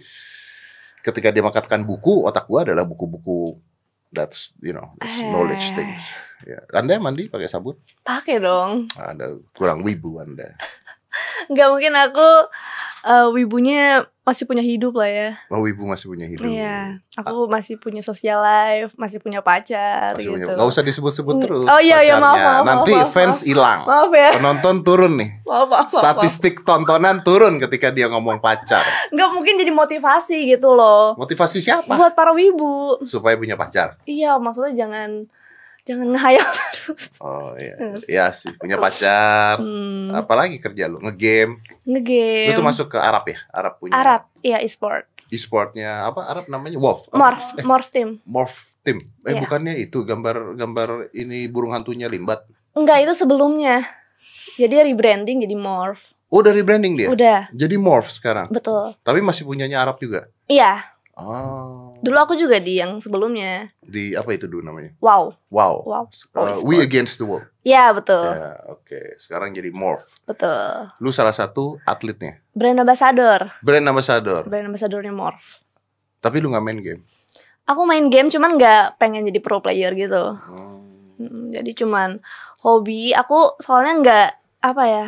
[1.06, 3.62] ketika dia mengatakan buku, otak gua adalah buku-buku
[4.10, 5.76] that's you know that's knowledge Eh.
[5.78, 6.04] things.
[6.48, 6.66] Ya.
[6.74, 7.78] Anda mandi pakai sabun?
[8.02, 8.90] Pakai dong.
[8.98, 10.58] Ada kurang wibu Anda.
[11.52, 12.28] Nggak mungkin aku
[13.06, 15.30] eh, wibunya masih punya hidup lah ya.
[15.54, 16.50] Oh, wibu masih punya hidup.
[16.50, 20.50] Iya, aku masih punya social life, masih punya pacar Masih gitu.
[20.50, 20.58] punya.
[20.58, 21.62] Nggak usah disebut-sebut terus.
[21.70, 22.50] Oh, iya, iya, maaf, pacarnya.
[22.50, 23.46] maaf, Nanti maaf, fans maaf.
[23.46, 23.80] hilang.
[23.86, 25.30] Maaf ya, Penonton turun nih.
[25.46, 26.02] maaf, maaf, maaf, maaf.
[26.02, 28.82] Statistik tontonan turun ketika dia ngomong pacar.
[29.14, 31.14] Nggak mungkin jadi motivasi gitu loh.
[31.22, 31.94] Motivasi siapa?
[31.94, 33.06] Buat para wibu.
[33.06, 34.02] Supaya punya pacar.
[34.10, 35.30] Iya, maksudnya jangan
[35.86, 37.04] jangan ngehayal terus.
[37.18, 37.76] Oh iya.
[37.78, 38.02] Yes.
[38.06, 39.58] Iya sih, punya pacar.
[39.58, 41.62] Hmm, Apalagi kerja lu ngegame.
[41.84, 42.50] ngegame.
[42.50, 43.38] Lu tuh masuk ke Arab ya?
[43.50, 45.06] Arab punya Arab, iya e-sport.
[45.28, 46.26] e-sportnya apa?
[46.26, 47.10] Arab namanya Wolf.
[47.10, 48.22] Morph, Eh, Morph team.
[48.24, 49.02] Morph Team.
[49.26, 49.42] Eh Iya.
[49.42, 52.46] bukannya itu gambar gambar ini burung hantunya limbat.
[52.72, 53.82] Enggak, itu sebelumnya.
[54.56, 56.14] Jadi rebranding jadi Morph.
[56.30, 57.08] Oh, dari branding dia.
[57.08, 58.50] Udah, Jadi Morph sekarang.
[58.50, 58.94] betul.
[59.02, 60.30] Tapi masih punyanya Arab juga.
[60.46, 60.82] Iya,
[61.16, 61.85] Oh.
[62.06, 63.74] Dulu aku juga di yang sebelumnya.
[63.82, 64.94] Di apa itu dulu namanya?
[65.02, 65.82] Wow, Wow.
[65.82, 66.04] wow.
[66.38, 67.50] Uh, Oh, we against the world.
[67.66, 68.22] Iya, betul.
[68.22, 69.18] Ya, oke.
[69.18, 70.14] Sekarang jadi Morph.
[70.24, 70.94] Betul.
[71.02, 72.38] Lu salah satu atletnya.
[72.54, 73.50] Brand ambassador.
[73.66, 74.46] Brand ambassador.
[74.46, 75.66] Brand ambassadornya Morph.
[76.22, 77.02] Tapi lu nggak main game.
[77.66, 80.38] Aku main game cuman nggak pengen jadi pro player gitu.
[80.38, 80.86] Hmm.
[81.18, 82.22] Mm, Jadi cuman
[82.62, 83.10] hobi.
[83.12, 84.28] Aku soalnya nggak
[84.62, 85.06] apa ya,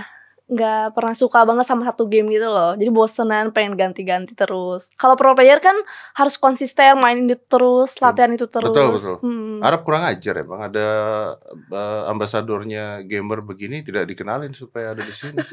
[0.48, 2.72] nggak pernah suka banget sama satu game gitu loh.
[2.80, 4.88] Jadi bosenan, pengen ganti-ganti terus.
[4.96, 5.76] Kalau pro player kan
[6.16, 8.72] harus konsisten mainin itu terus, latihan itu terus.
[8.72, 9.16] Betul, betul.
[9.20, 9.60] Hmm.
[9.60, 10.62] Arab kurang ajar ya bang.
[10.72, 10.88] Ada
[11.52, 15.44] uh, ambasadornya gamer begini tidak dikenalin supaya ada di sini.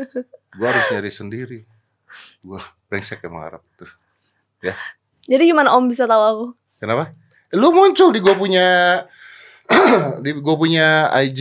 [0.56, 1.60] Gua harus nyari sendiri.
[2.46, 3.90] Gua brengsek emang Arab tuh.
[5.26, 6.46] Jadi gimana Om bisa tahu aku?
[6.78, 7.10] Kenapa?
[7.50, 8.66] Lu muncul di gua punya
[10.24, 11.40] di gua punya IG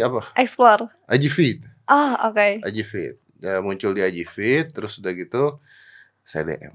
[0.00, 0.32] apa?
[0.40, 0.88] Explore.
[1.12, 1.60] IG feed.
[1.86, 2.66] Ah, oke.
[2.66, 3.16] IG feed.
[3.40, 5.44] Ya, muncul di IG feed terus udah gitu
[6.26, 6.74] saya DM.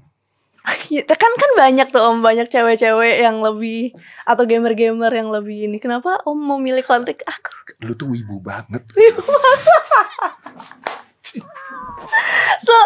[0.92, 5.82] Ya, kan kan banyak tuh Om, banyak cewek-cewek yang lebih atau gamer-gamer yang lebih ini.
[5.82, 7.50] Kenapa Om mau milih kontak aku?
[7.82, 8.84] Lu tuh wibu banget.
[12.62, 12.76] So,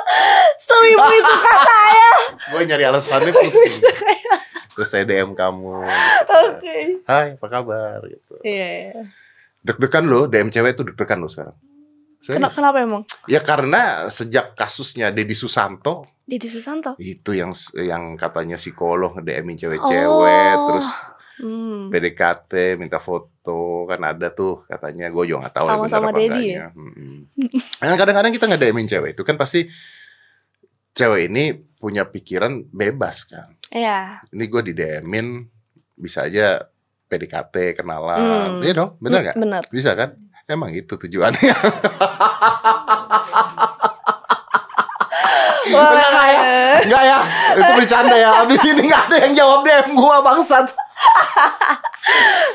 [0.62, 2.10] so ibu itu kak saya.
[2.54, 3.74] Gue nyari alasannya pusing.
[4.76, 5.82] Terus saya DM kamu.
[5.82, 6.36] gitu.
[6.52, 6.76] Oke.
[7.08, 8.00] Hai, apa kabar?
[8.06, 8.36] Gitu.
[8.44, 8.92] Iya.
[8.92, 9.02] iya.
[9.66, 11.56] Deg-degan lo, DM cewek tuh deg-degan lo sekarang.
[12.26, 12.36] Serius.
[12.36, 13.02] Kenapa, kenapa emang?
[13.24, 16.98] Ya karena sejak kasusnya Dedi Susanto Didi Susanto.
[16.98, 20.66] itu yang yang katanya psikolog nge-DM-in cewek-cewek Oh.
[20.68, 20.88] terus
[21.36, 21.86] Hmm.
[21.86, 23.28] PDKT minta foto
[23.84, 26.66] kan ada tuh katanya gue juga nggak tahu ya benar Sama-sama apa Dedi enggaknya.
[26.72, 27.14] Mm-mm.
[27.76, 29.60] Kan kadang-kadang kita nge-DM-in cewek itu kan pasti
[30.92, 31.44] cewek ini
[31.76, 33.52] punya pikiran bebas kan.
[33.68, 34.24] Iya.
[34.32, 35.44] Ini gue di DM-in
[35.92, 36.64] bisa aja
[37.06, 38.64] PDKT kenalan, Hmm.
[38.64, 39.36] iya dong, benar nggak?
[39.36, 39.62] Bener.
[39.68, 40.16] Bisa kan?
[40.46, 41.54] Emang itu tujuannya.
[45.66, 46.40] Enggak, enggak ya?
[46.86, 47.18] Enggak ya,
[47.58, 48.30] itu bercanda ya.
[48.46, 50.70] Abis ini nggak ada yang jawab DM gua bangsat.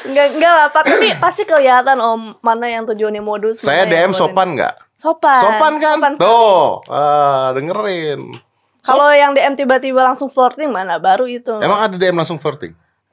[0.08, 0.84] Enggak, enggak lah, Pak.
[0.88, 3.60] Tapi pasti kelihatan Om mana yang tujuannya modus.
[3.60, 4.96] Saya DM sopan nggak?
[4.96, 5.42] Sopan.
[5.44, 5.98] Sopan kan?
[6.00, 6.12] Sopan.
[6.16, 8.40] Tuh, ah, dengerin.
[8.88, 11.60] Kalau yang DM tiba-tiba langsung flirting mana baru itu.
[11.60, 12.72] Emang ada DM langsung flirting?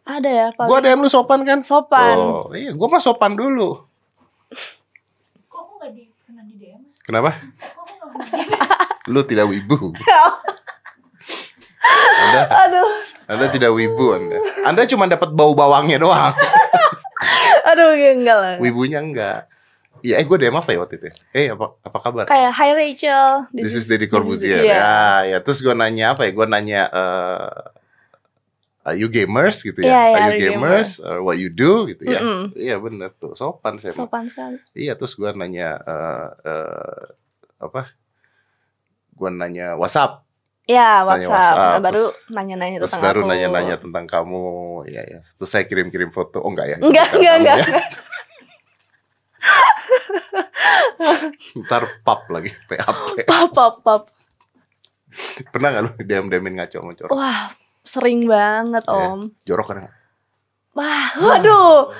[0.08, 0.64] ada ya, Pak.
[0.64, 1.60] Gua DM lu sopan kan?
[1.60, 2.16] Sopan.
[2.16, 3.87] Oh, iya, gua mah sopan dulu.
[5.48, 6.82] Kok aku gak di, pernah di DM?
[7.04, 7.30] Kenapa?
[7.36, 9.12] Kok aku gak pernah di DM?
[9.12, 9.76] Lu tidak wibu.
[12.18, 12.88] Anda, Aduh.
[13.30, 14.38] anda tidak wibu Anda.
[14.68, 16.34] Anda cuma dapat bau bawangnya doang.
[17.72, 18.54] Aduh, enggak lah.
[18.60, 19.48] Wibunya enggak.
[19.98, 21.08] Iya, eh gue DM apa ya waktu itu?
[21.34, 22.24] Eh, apa apa kabar?
[22.30, 23.50] Kayak Hi Rachel.
[23.50, 24.62] This, is Deddy Corbuzier.
[24.62, 24.78] Iya.
[24.78, 25.38] Ya, ya.
[25.42, 26.30] Terus gue nanya apa ya?
[26.30, 27.50] Gue nanya, eh,
[28.88, 29.88] are you gamers gitu ya?
[29.88, 30.90] Iya, iya, are you are you gamers?
[30.98, 32.18] Or what you do gitu ya?
[32.18, 32.56] Mm-mm.
[32.56, 33.92] Iya bener tuh, sopan saya.
[33.92, 34.56] Sopan sekali.
[34.72, 37.04] Iya, terus gue nanya eh, eh,
[37.58, 37.92] apa?
[39.12, 40.24] Gue nanya WhatsApp.
[40.64, 41.32] Ya, Nanya WhatsApp.
[41.32, 43.28] WhatsApp, Nah, baru terus- nanya-nanya Terus tentang baru aku.
[43.28, 44.44] nanya-nanya tentang kamu.
[44.84, 45.20] Iya, ya.
[45.34, 46.40] Terus saya kirim-kirim foto.
[46.40, 46.76] Oh enggak ya?
[46.76, 47.56] Enggak, enggak, kamu enggak.
[47.56, 47.80] ya.
[51.56, 53.24] Ntar pap lagi, PAP.
[53.24, 54.02] Pap, pap, pap.
[55.48, 56.92] Pernah gak lu DM-DMin ngaco sama?
[57.10, 57.48] Wah,
[57.80, 58.94] sering banget, Iya.
[59.08, 59.20] Om.
[59.42, 59.88] Jorok kan?
[60.72, 61.90] Wah, waduh.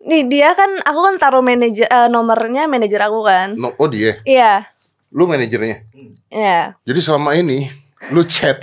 [0.00, 3.54] Nih dia kan aku kan taruh manajer eh, nomornya manajer aku kan.
[3.54, 4.68] No, oh dia, Iya,
[5.10, 5.84] lu manajernya.
[6.28, 6.78] iya.
[6.82, 7.66] Jadi selama ini
[8.10, 8.62] lu chat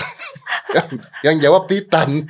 [0.71, 0.87] yang,
[1.21, 2.23] yang jawab Titan.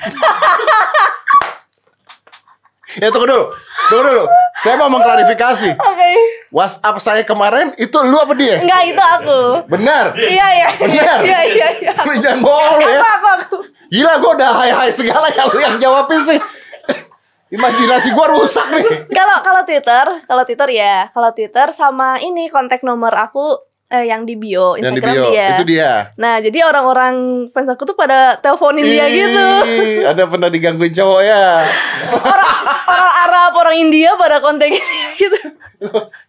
[2.95, 3.45] ya tunggu dulu,
[3.89, 4.23] tunggu dulu.
[4.57, 5.69] Saya mau mengklarifikasi.
[5.75, 6.09] Oke.
[6.49, 8.63] WhatsApp saya kemarin itu lu apa dia?
[8.63, 9.39] Enggak itu aku.
[9.67, 10.05] Benar.
[10.15, 10.67] Iya, iya.
[10.79, 11.17] Bener.
[11.21, 11.91] Iya, iya, iya.
[12.17, 12.99] Jangan bohong ya.
[13.03, 13.57] Aku, aku.
[13.91, 16.39] Gila gue udah hai-hai segala ya lu yang jawabin sih.
[17.53, 19.05] Imajinasi gua rusak nih.
[19.13, 24.25] Kalau kalau Twitter, kalau Twitter ya, kalau Twitter sama ini kontak nomor aku eh, yang
[24.25, 25.47] di bio Yang di Instagram bio, dia.
[25.53, 25.91] itu dia.
[26.17, 27.15] Nah, jadi orang-orang
[27.53, 29.45] fans aku tuh pada teleponin dia gitu.
[30.11, 31.69] Ada pernah digangguin cowok ya.
[32.17, 32.51] Orang
[32.89, 34.73] orang Arab, orang India pada kontak
[35.21, 35.37] gitu.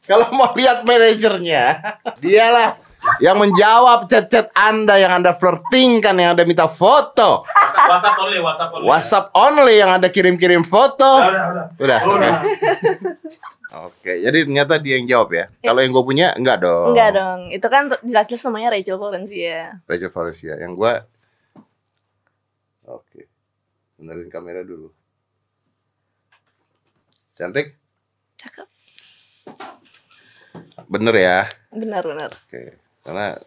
[0.04, 1.80] Kalau mau lihat manajernya,
[2.22, 2.76] dialah
[3.22, 7.46] yang menjawab chat-chat Anda yang Anda flirtingkan, yang Anda minta foto.
[7.86, 8.86] WhatsApp only, WhatsApp only.
[8.86, 11.10] WhatsApp only yang Anda kirim-kirim foto.
[11.22, 12.00] Udah, udah, udah.
[12.04, 12.34] Udah.
[13.86, 15.44] Oke, jadi ternyata dia yang jawab ya.
[15.60, 16.96] Kalau yang gue punya enggak dong.
[16.96, 17.40] Enggak dong.
[17.52, 19.84] Itu kan jelas-jelas namanya Rachel Valencia.
[19.84, 20.54] Rachel Valencia.
[20.56, 20.92] Yang gue
[22.86, 23.26] Oke.
[23.98, 24.94] Benerin kamera dulu.
[27.34, 27.74] Cantik?
[28.38, 28.68] Cakep.
[30.86, 31.38] Bener ya.
[31.74, 32.32] Benar-benar.
[32.32, 32.85] Oke.
[33.06, 33.38] Karena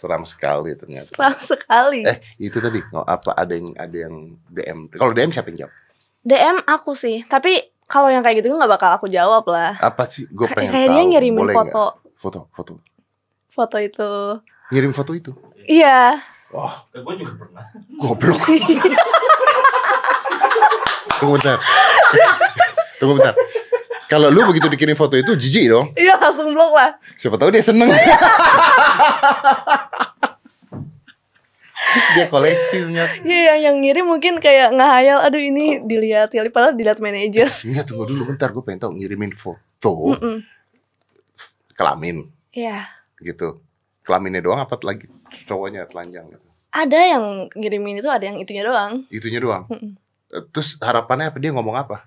[0.00, 1.12] seram sekali ternyata.
[1.12, 2.00] Seram sekali.
[2.08, 4.14] Eh, itu tadi oh, apa ada yang ada yang
[4.48, 4.88] DM.
[4.96, 5.74] Kalau DM siapa yang jawab?
[6.20, 9.76] DM aku sih, tapi kalau yang kayak gitu nggak bakal aku jawab lah.
[9.84, 10.24] Apa sih?
[10.32, 10.96] Gue pengen kayak tahu.
[10.96, 11.84] dia ngirimin Boleh foto?
[12.16, 12.72] Foto, foto.
[13.50, 14.10] foto itu.
[14.72, 15.32] Ngirim foto itu.
[15.68, 16.22] Iya.
[16.54, 17.64] Oh, Ke gue juga pernah.
[18.00, 18.40] goblok.
[21.20, 21.58] Tunggu bentar.
[22.96, 23.34] Tunggu bentar.
[24.10, 25.86] Kalau lu begitu dikirim foto itu jijik dong.
[25.94, 26.98] Iya langsung blok lah.
[27.14, 27.86] Siapa tahu dia seneng.
[32.14, 33.14] dia koleksi ternyata.
[33.22, 37.46] Iya yang, yang ngirim mungkin kayak ngehayal, aduh ini dilihat kali padahal dilihat manajer.
[37.66, 40.42] Enggak tunggu dulu bentar gue pengen tahu ngirimin foto Mm-mm.
[41.74, 42.90] kelamin Iya.
[43.18, 43.62] gitu.
[44.02, 45.06] Kelaminnya doang apa lagi
[45.46, 46.46] cowoknya telanjang gitu.
[46.70, 49.06] Ada yang ngirimin itu ada yang itunya doang.
[49.06, 49.70] Itunya doang.
[49.70, 49.94] Mm-mm.
[50.30, 52.06] Eh, Terus harapannya apa dia ngomong apa?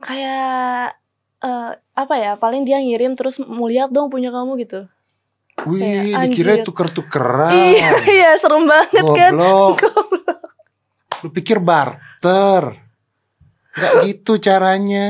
[0.00, 0.96] Kayak
[1.40, 2.32] eh, apa ya?
[2.36, 4.86] Paling dia ngirim terus mau lihat dong punya kamu gitu.
[5.68, 7.52] Wih, Kayak, dikira tuker-tukeran.
[7.52, 9.32] Iya, iya serem banget kan.
[9.36, 9.76] Goblok.
[11.24, 12.80] Lu pikir barter?
[13.76, 15.08] Gak gitu caranya.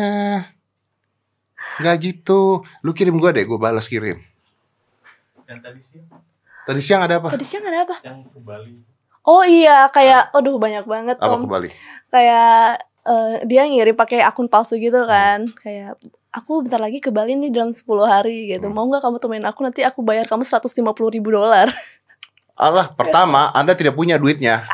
[1.78, 2.66] Gak gitu.
[2.82, 4.18] Lu kirim gua deh, gua balas kirim.
[5.46, 6.00] Yang tadi sih
[6.66, 7.28] Tadi siang ada apa?
[7.34, 7.96] Tadi siang ada apa?
[8.06, 8.78] yang ke Bali.
[9.26, 11.44] Oh iya, kayak aduh banyak banget Apa Om.
[11.44, 11.70] ke Bali?
[12.14, 15.50] Kayak eh, dia ngirim pakai akun palsu gitu kan.
[15.58, 15.98] Kayak
[16.30, 18.70] aku bentar lagi ke Bali nih dalam 10 hari gitu.
[18.70, 18.74] Hmm.
[18.74, 21.70] Mau nggak kamu temenin aku nanti aku bayar kamu 150 ribu dolar.
[22.60, 24.68] Allah, pertama, Anda tidak punya duitnya.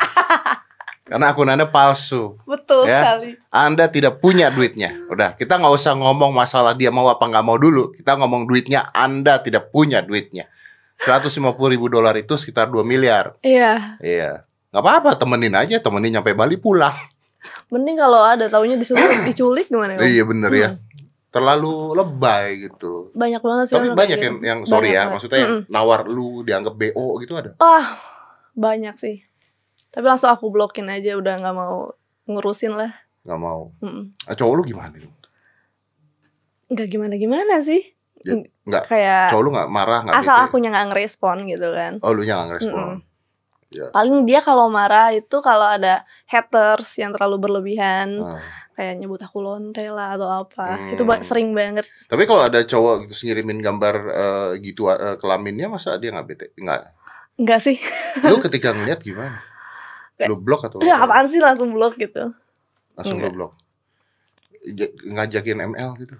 [1.06, 2.34] Karena akun Anda palsu.
[2.42, 2.98] Betul Ya.
[2.98, 3.38] sekali.
[3.46, 4.90] Anda tidak punya duitnya.
[5.06, 7.94] Udah, kita nggak usah ngomong masalah dia mau apa nggak mau dulu.
[7.94, 10.50] Kita ngomong duitnya, Anda tidak punya duitnya.
[11.06, 11.30] 150
[11.70, 13.38] ribu dolar itu sekitar 2 miliar.
[13.46, 14.02] Iya.
[14.02, 14.42] Iya.
[14.74, 15.78] Nggak apa-apa, temenin aja.
[15.78, 16.96] Temenin nyampe Bali pulang.
[17.70, 19.94] Mending kalau ada taunya disuruh diculik gimana?
[19.94, 20.02] Om?
[20.02, 20.68] Iya bener ya.
[20.74, 20.85] Hmm.
[21.36, 23.12] Terlalu lebay gitu.
[23.12, 23.76] Banyak banget sih.
[23.76, 24.46] Tapi banyak yang, gitu.
[24.46, 25.12] yang sorry Banyak ya, banget.
[25.12, 25.68] maksudnya yang Mm-mm.
[25.68, 27.52] nawar lu dianggap BO gitu ada.
[27.56, 27.86] Wah,
[28.52, 29.20] banyak sih.
[29.90, 31.92] Tapi langsung aku blokin aja udah nggak mau
[32.24, 32.96] ngurusin lah.
[33.22, 33.68] Nggak mau.
[33.78, 34.16] Mm-mm.
[34.24, 34.96] Ah, cowok lu gimana?
[34.96, 35.12] lu?
[36.66, 37.82] Nggak gimana-gimana sih.
[38.24, 38.82] Ya, nggak.
[38.88, 40.16] Kayak Cowok lu nggak marah nggak?
[40.16, 40.44] asal bete?
[40.48, 41.92] akunya nggak ngerespon gitu kan.
[42.00, 42.86] Oh lu nggak ngerespon.
[42.96, 43.04] Mm-mm.
[43.66, 43.90] Ya.
[43.90, 48.38] Paling dia kalau marah itu kalau ada haters yang terlalu berlebihan, Ah.
[48.76, 50.76] Kayak nyebut aku lonte lah atau apa.
[50.76, 50.92] Hmm.
[50.92, 51.88] Itu ba- sering banget.
[52.06, 56.46] Tapi kalau ada cowok gitu ngirimin gambar eh, gitu eh, kelaminnya masa dia nggak bete?
[56.54, 56.92] Nggak.
[57.36, 57.76] Enggak sih.
[58.30, 59.40] Lu ketika ngeliat gimana?
[60.16, 61.08] Kayak, Lu blok atau Ya apa?
[61.10, 62.32] apaan sih langsung blok gitu.
[62.96, 63.52] Langsung lu blok.
[64.66, 66.16] Ja- Ngajakin ML gitu?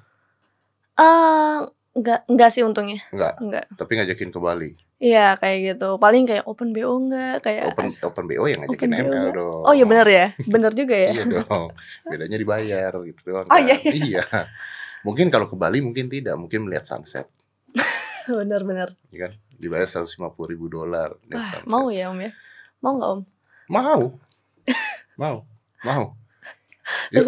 [0.96, 1.58] Eh,
[1.92, 3.00] enggak enggak sih untungnya.
[3.08, 3.40] Enggak.
[3.40, 3.64] Enggak.
[3.72, 4.70] Tapi ngajakin ke Bali.
[4.96, 6.00] Iya, kayak gitu.
[6.00, 9.60] Paling kayak open BO enggak kayak Open open BO yang ngajakin Open ML dong.
[9.68, 10.26] Oh iya benar ya.
[10.40, 11.10] Benar juga ya.
[11.12, 11.68] Iya dong.
[12.08, 13.44] Bedanya dibayar gitu doang.
[13.52, 13.64] Oh, kan.
[13.68, 14.24] iya, Iya.
[15.04, 17.28] Mungkin kalau ke Bali mungkin tidak, mungkin melihat sunset,
[18.26, 18.96] Benar-benar.
[19.12, 19.32] ya kan?
[19.54, 20.16] Dibayar 150
[20.48, 21.14] ribu dolar.
[21.28, 21.68] lihat Wah, sunset.
[21.68, 22.32] mau ya Om ya?
[22.80, 23.20] Mau nggak Om?
[23.68, 24.02] Mau.
[25.20, 25.36] Mau.
[25.84, 26.04] Mau.
[27.12, 27.26] Yuk,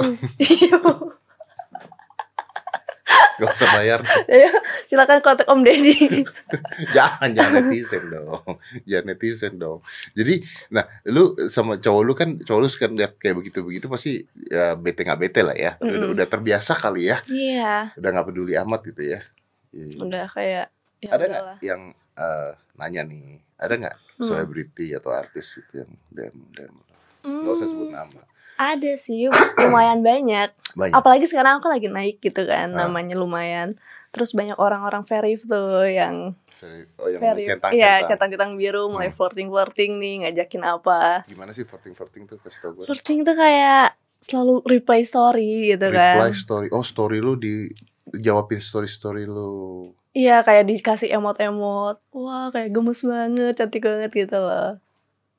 [3.41, 4.01] gak usah bayar.
[4.27, 4.51] Ayo,
[4.85, 6.25] silakan kontak Om Deddy.
[6.97, 8.43] jangan, jangan netizen dong.
[8.83, 9.79] Jangan netizen dong.
[10.13, 14.13] Jadi, nah, lu sama cowok lu kan, cowok lu suka lihat kayak begitu-begitu pasti
[14.47, 15.75] ya bete nggak bete lah ya.
[15.79, 16.15] Udah, Mm-mm.
[16.15, 17.19] udah terbiasa kali ya.
[17.27, 19.21] Iya, Udah nggak peduli amat gitu ya.
[19.69, 20.01] Iya.
[20.01, 20.67] udah kayak
[20.99, 24.27] ya ada nggak yang eh, nanya nih ada nggak Hmm.
[24.27, 26.75] selebriti atau artis gitu yang dem dem
[27.23, 28.23] nggak usah sebut Hmm, nama
[28.59, 30.51] Ada sih, lumayan banyak.
[30.75, 32.85] banyak Apalagi sekarang aku lagi naik gitu kan, Ah.
[32.85, 33.79] namanya lumayan.
[34.09, 37.47] Terus banyak orang-orang verif tuh yang Very- oh yang verif.
[37.47, 39.17] centang Iya, centang centang-centang biru, mulai Hmm.
[39.17, 41.23] flirting-flirting nih, ngajakin apa.
[41.25, 45.87] gimana sih flirting flirting tuh kasih tau gue Flirting tuh kayak selalu reply story gitu
[45.87, 46.35] reply kan.
[46.35, 47.71] story oh story lu di
[48.11, 52.03] jawabin story story lu Iya, kayak dikasih emot-emot.
[52.11, 54.83] Wah, kayak gemes banget, cantik banget gitu loh.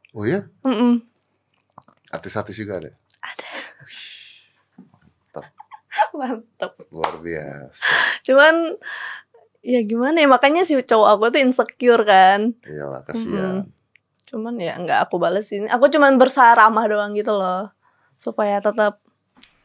[0.09, 1.03] oh ya Mm-mm.
[2.09, 3.49] artis artis juga ada Ada.
[5.29, 5.45] Mantap
[6.15, 6.71] Mantap.
[6.89, 7.85] luar biasa.
[8.23, 8.55] Cuman
[9.59, 12.55] ya gimana ya makanya si cowok aku tuh insecure kan.
[12.63, 13.67] Iyalah kasihan.
[14.25, 15.67] Cuman ya nggak aku balesin.
[15.67, 17.69] Aku cuman berusaha ramah doang gitu loh.
[18.15, 19.01] Supaya tetap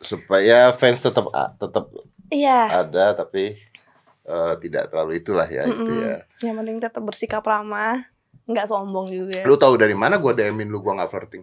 [0.01, 1.89] Supaya fans tetap tetap
[2.29, 3.57] iya, ada tapi
[4.25, 6.05] eh, tidak terlalu itulah ya itu Mm-mm.
[6.05, 6.17] ya.
[6.45, 8.05] yang penting tetap bersikap ramah,
[8.45, 9.41] nggak sombong juga.
[9.49, 11.43] Lu tahu dari mana gua DM-in lu gua nggak flirting?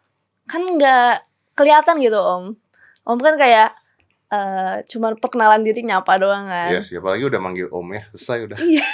[0.50, 1.27] Kan nggak
[1.58, 2.54] kelihatan gitu, Om.
[3.02, 3.74] Om kan kayak
[4.28, 6.70] eh cuman perkenalan diri nyapa doang kan.
[6.70, 8.02] Iya sih, apalagi udah manggil Om ya.
[8.12, 8.58] Selesai udah.
[8.60, 8.86] Iya.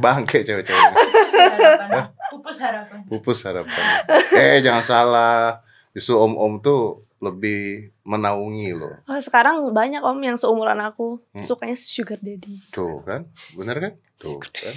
[0.00, 0.80] Bangke cewek-cewek.
[0.94, 2.00] Pupus harapan.
[2.30, 2.98] Pupus harapan.
[3.06, 3.84] Pupus harapan.
[4.32, 5.60] Eh, jangan salah.
[5.94, 8.98] Justru om-om tuh lebih menaungi loh.
[9.06, 11.44] Oh, sekarang banyak Om yang seumuran aku Hmm.
[11.46, 12.58] sukanya sugar daddy.
[12.74, 13.92] Tuh kan, bener kan?
[14.18, 14.74] Tuh kan.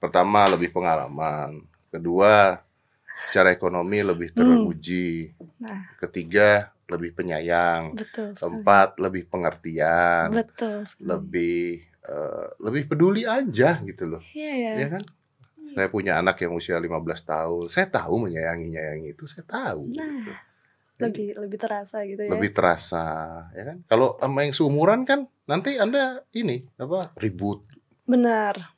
[0.00, 1.60] Pertama lebih pengalaman.
[1.90, 2.56] Kedua,
[3.28, 5.32] secara ekonomi lebih teruji.
[5.62, 5.96] Nah.
[6.00, 7.96] Ketiga, lebih penyayang.
[7.96, 8.36] Betul.
[8.36, 8.62] sekali.
[9.00, 10.28] Lebih pengertian.
[10.30, 10.84] Betul.
[10.84, 11.06] sekali.
[11.08, 11.60] Lebih
[12.06, 14.22] eh, lebih peduli aja gitu loh.
[14.36, 14.72] Iya ya.
[14.76, 15.04] Ya kan?
[15.76, 16.88] Saya punya anak yang usia 15
[17.26, 17.64] tahun.
[17.68, 19.92] Saya tahu menyayangi-nyayangi itu, saya tahu.
[19.92, 20.32] Nah, gitu.
[20.96, 22.32] lebih lebih terasa gitu ya.
[22.32, 23.04] lebih terasa
[23.52, 27.68] ya kan kalau sama yang seumuran kan nanti anda ini apa ribut
[28.06, 28.75] Benar.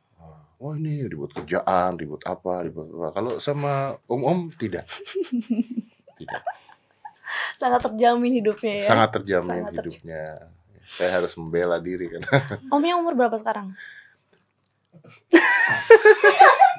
[0.58, 4.86] Oh ini ribut kerjaan ribut apa ribut apa kalau sama om om tidak
[6.18, 6.42] tidak
[7.60, 8.86] Sangat terjamin hidupnya ya.
[8.86, 9.78] sangat terjamin Sangat terjamin.
[9.84, 10.22] hidupnya
[10.88, 12.22] saya harus membela diri kan
[12.72, 13.76] Omnya umur berapa sekarang?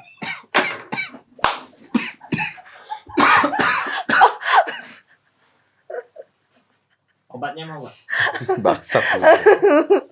[7.40, 7.96] Obatnya mau gak?
[8.68, 9.24] bangsat lu.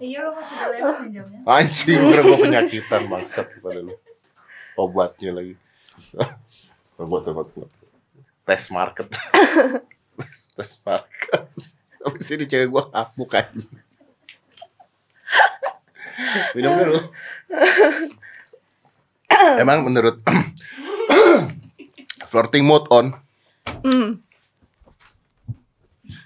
[0.00, 1.38] Iya lo masih udah lewat nih jamnya.
[1.44, 3.92] anjing udah gue penyakitan bangsat kepada lu
[4.78, 5.54] obatnya lagi
[7.02, 7.70] obat obat obat
[8.46, 9.10] tes market
[10.18, 11.44] tes, tes market
[11.98, 13.66] tapi sini cewek gua kapuk anjing
[16.54, 17.00] minum dulu
[19.58, 20.22] emang menurut
[22.30, 23.10] flirting mode on
[23.78, 24.18] Hmm.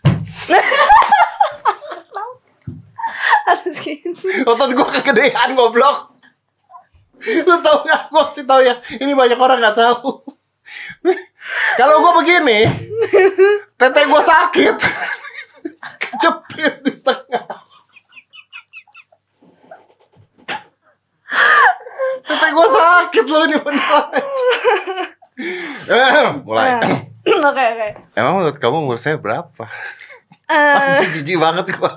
[3.42, 4.12] Harus gini.
[4.46, 6.14] otot gua kegedean goblok.
[7.22, 10.26] Lu tau gak gua sih tau ya ini banyak orang nggak tahu
[11.74, 12.66] kalau gua begini
[13.76, 14.76] tete gua sakit.
[15.98, 17.46] Kejepit di tengah.
[22.22, 24.06] Tete gua sakit loh ini beneran.
[25.88, 26.70] Eh, mulai.
[26.78, 26.98] Nah.
[27.52, 27.88] Oke oke.
[28.18, 29.70] emang menurut kamu umur saya berapa?
[30.50, 31.94] Eh, Anjing jijik banget gua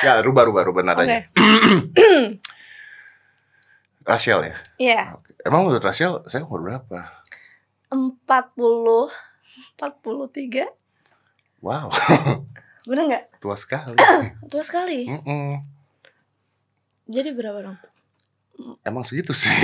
[0.00, 1.28] ya rubah rubah rubah nadanya
[4.08, 5.00] Rachel ya Iya.
[5.14, 5.30] Oke.
[5.44, 6.98] Emang menurut Rachel saya umur berapa?
[7.88, 9.08] 40
[9.76, 10.66] 43.
[11.58, 11.90] Wow,
[12.84, 13.24] Bener nggak?
[13.42, 13.94] tua sekali.
[14.52, 15.04] Tua sekali.
[15.04, 15.60] Mm-mm.
[17.04, 17.76] Jadi berapa dong?
[18.82, 19.50] Emang segitu sih.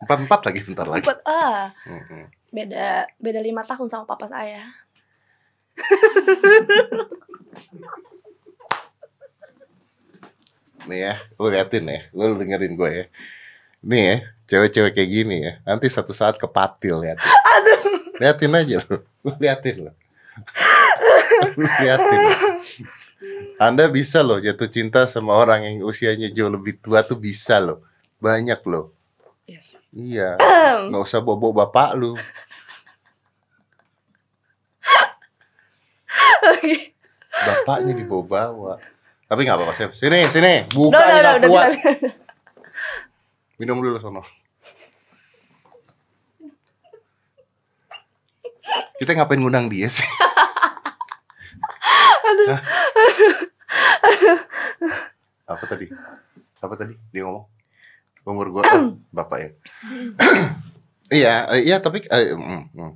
[0.00, 1.04] Empat empat lagi bentar lagi.
[1.04, 1.20] Empat.
[1.22, 2.26] Ah, Mm-mm.
[2.50, 4.64] beda beda lima tahun sama papa saya.
[10.88, 13.04] Nih ya, lu liatin ya, lu dengerin gue ya.
[13.84, 14.16] Nih ya,
[14.48, 15.52] cewek-cewek kayak gini ya.
[15.64, 17.28] Nanti satu saat kepatil liatin.
[18.20, 19.92] Liatin aja lu, lu liatin lu.
[21.56, 22.20] lu liatin.
[23.60, 27.84] Anda bisa loh jatuh cinta sama orang yang usianya jauh lebih tua tuh bisa loh.
[28.16, 28.92] Banyak loh.
[29.44, 29.76] Yes.
[29.92, 30.38] Iya,
[30.88, 32.16] nggak usah bobo bapak lu.
[37.46, 38.80] Bapaknya dibawa-bawa.
[39.30, 39.94] Tapi nggak apa-apa, Chef.
[39.94, 40.66] Sini, sini.
[40.74, 41.70] Buka nggak udah, kuat.
[41.70, 42.14] udah, udah.
[43.62, 44.26] Minum dulu sono.
[48.98, 50.02] Kita ngapain ngundang dia sih?
[52.50, 52.60] Hah?
[55.46, 55.86] Apa tadi?
[56.58, 56.98] Apa tadi?
[57.14, 57.46] Dia ngomong.
[58.26, 59.50] Umur gua oh, bapak ya.
[61.22, 62.92] iya, eh, iya tapi eh, mm, mm.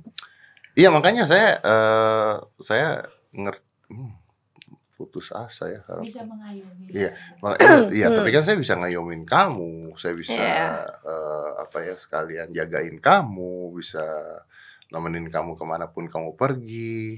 [0.77, 3.64] Iya makanya saya eh, saya ngerti
[5.25, 6.05] putus asa ya harap.
[6.05, 6.85] Bisa mengayomi.
[6.93, 7.09] Iya.
[7.57, 10.85] Eh, iya, tapi kan saya bisa ngayomin kamu, saya bisa Iya.
[11.01, 14.05] eh, apa ya sekalian jagain kamu, bisa
[14.93, 17.17] nemenin kamu ke mana pun kamu pergi.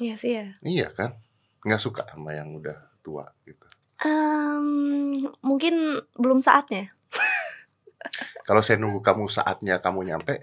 [0.00, 0.46] Iya sih ya.
[0.64, 1.12] Iya kan?
[1.60, 3.68] Nggak suka sama yang udah tua gitu.
[4.00, 6.88] Em, mungkin belum saatnya.
[8.48, 10.40] Kalau saya nunggu kamu saatnya kamu nyampe,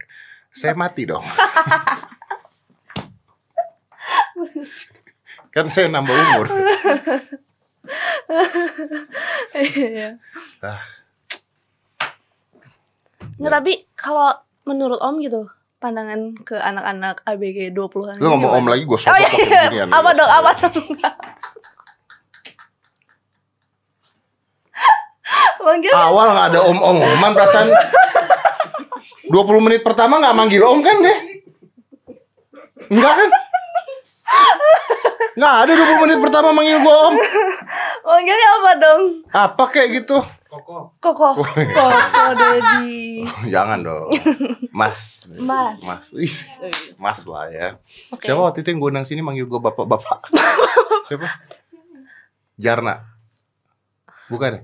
[0.54, 1.26] saya mati dong.
[5.56, 6.45] kan saya nambah umur.
[9.56, 10.20] Iya.
[10.60, 10.82] Ah.
[13.39, 14.36] Nggak, tapi kalau
[14.68, 15.47] menurut Om gitu,
[15.80, 18.18] pandangan ke anak-anak ABG 20-an.
[18.20, 19.84] Lu ngomong om lagi gue Oh sobek iya, iya.
[19.88, 20.76] apa dong, apa dong?
[25.66, 27.70] Manggil Awal nggak ada om-om-oman perasaan
[29.30, 31.18] 20 menit pertama nggak manggil om kan deh?
[32.91, 33.30] Enggak kan?
[35.36, 37.16] Nggak ada 20 menit pertama manggil gua om.
[38.05, 39.01] manggilnya apa dong?
[39.36, 40.18] Apa kayak gitu?
[40.55, 40.95] Koko.
[41.03, 41.43] Koko.
[41.43, 43.28] Koko Dedi.
[43.53, 44.07] Jangan dong.
[44.72, 45.28] Mas.
[45.36, 45.78] Mas.
[45.84, 46.05] Mas.
[46.16, 46.32] Wih,
[46.95, 47.76] Mas lah ya.
[48.16, 48.24] Oke.
[48.24, 50.32] Siapa waktu itu yang gue undang sini manggil gue bapak-bapak?
[51.11, 51.28] Siapa?
[52.55, 53.03] Jarna.
[54.32, 54.61] Bukan ya?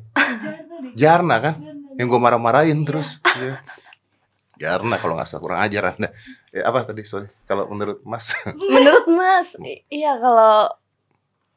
[1.01, 1.59] Jarna kan?
[1.99, 3.19] Yang gue marah-marahin terus.
[3.35, 3.59] Iya.
[4.61, 6.13] Jarna kalau nggak salah kurang ajar anda.
[6.53, 7.25] Eh, apa tadi sorry?
[7.43, 8.29] Kalau menurut Mas?
[8.73, 9.57] Menurut Mas,
[9.89, 10.69] iya kalau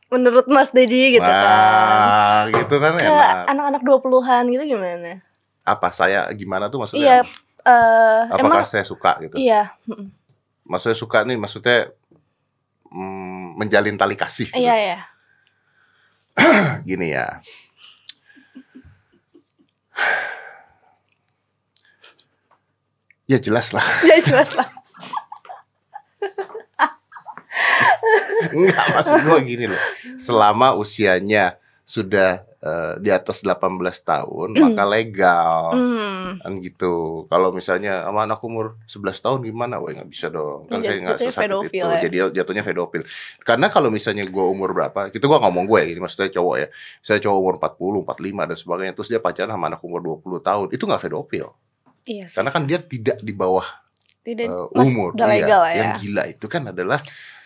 [0.09, 1.45] menurut Mas Dedi gitu kan.
[1.45, 3.51] Wah, gitu kan Ke enak.
[3.51, 5.21] anak-anak 20-an gitu gimana?
[5.63, 7.41] Apa saya gimana tuh Iya, maksudnya?
[7.65, 9.37] eh Apakah emang saya suka gitu?
[9.37, 9.73] iya,
[10.65, 11.93] Maksudnya suka nih maksudnya
[12.87, 14.49] mm, menjalin tali kasih.
[14.49, 14.61] gitu.
[14.61, 14.99] iya iya.
[16.89, 17.41] Gini ya.
[23.25, 23.85] Ya jelas lah.
[24.09, 24.69] Ya jelas lah.
[28.53, 29.81] Enggak maksud gua gini loh.
[30.21, 33.61] Selama usianya sudah eh, di atas 18
[34.05, 35.73] tahun maka legal.
[35.73, 36.41] Hmm.
[36.41, 37.25] Kan gitu.
[37.29, 39.81] Kalau misalnya sama anak umur 11 tahun gimana?
[39.81, 40.69] Wah, nggak bisa dong.
[40.69, 41.77] Kan saya nggak jatuhnya sesakit itu.
[41.81, 42.01] ya?
[42.01, 43.03] Jadi jatuhnya pedofil.
[43.45, 45.09] Karena kalau misalnya gua umur berapa?
[45.13, 46.69] Itu gua ngomong gue ini maksudnya cowok ya.
[47.01, 50.67] Saya cowok umur 40, 45 dan sebagainya terus dia pacaran sama anak umur 20 tahun.
[50.73, 51.49] Itu nggak pedofil.
[52.05, 52.37] Iya sih.
[52.37, 53.65] Karena kan dia tidak di bawah
[54.21, 55.13] Tidak Mas, umur.
[55.13, 55.35] udah Iya.
[55.37, 55.75] legal ya.
[55.81, 57.01] Yang gila itu kan adalah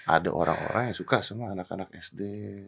[0.08, 2.20] ada orang-orang yang suka sama anak-anak SD.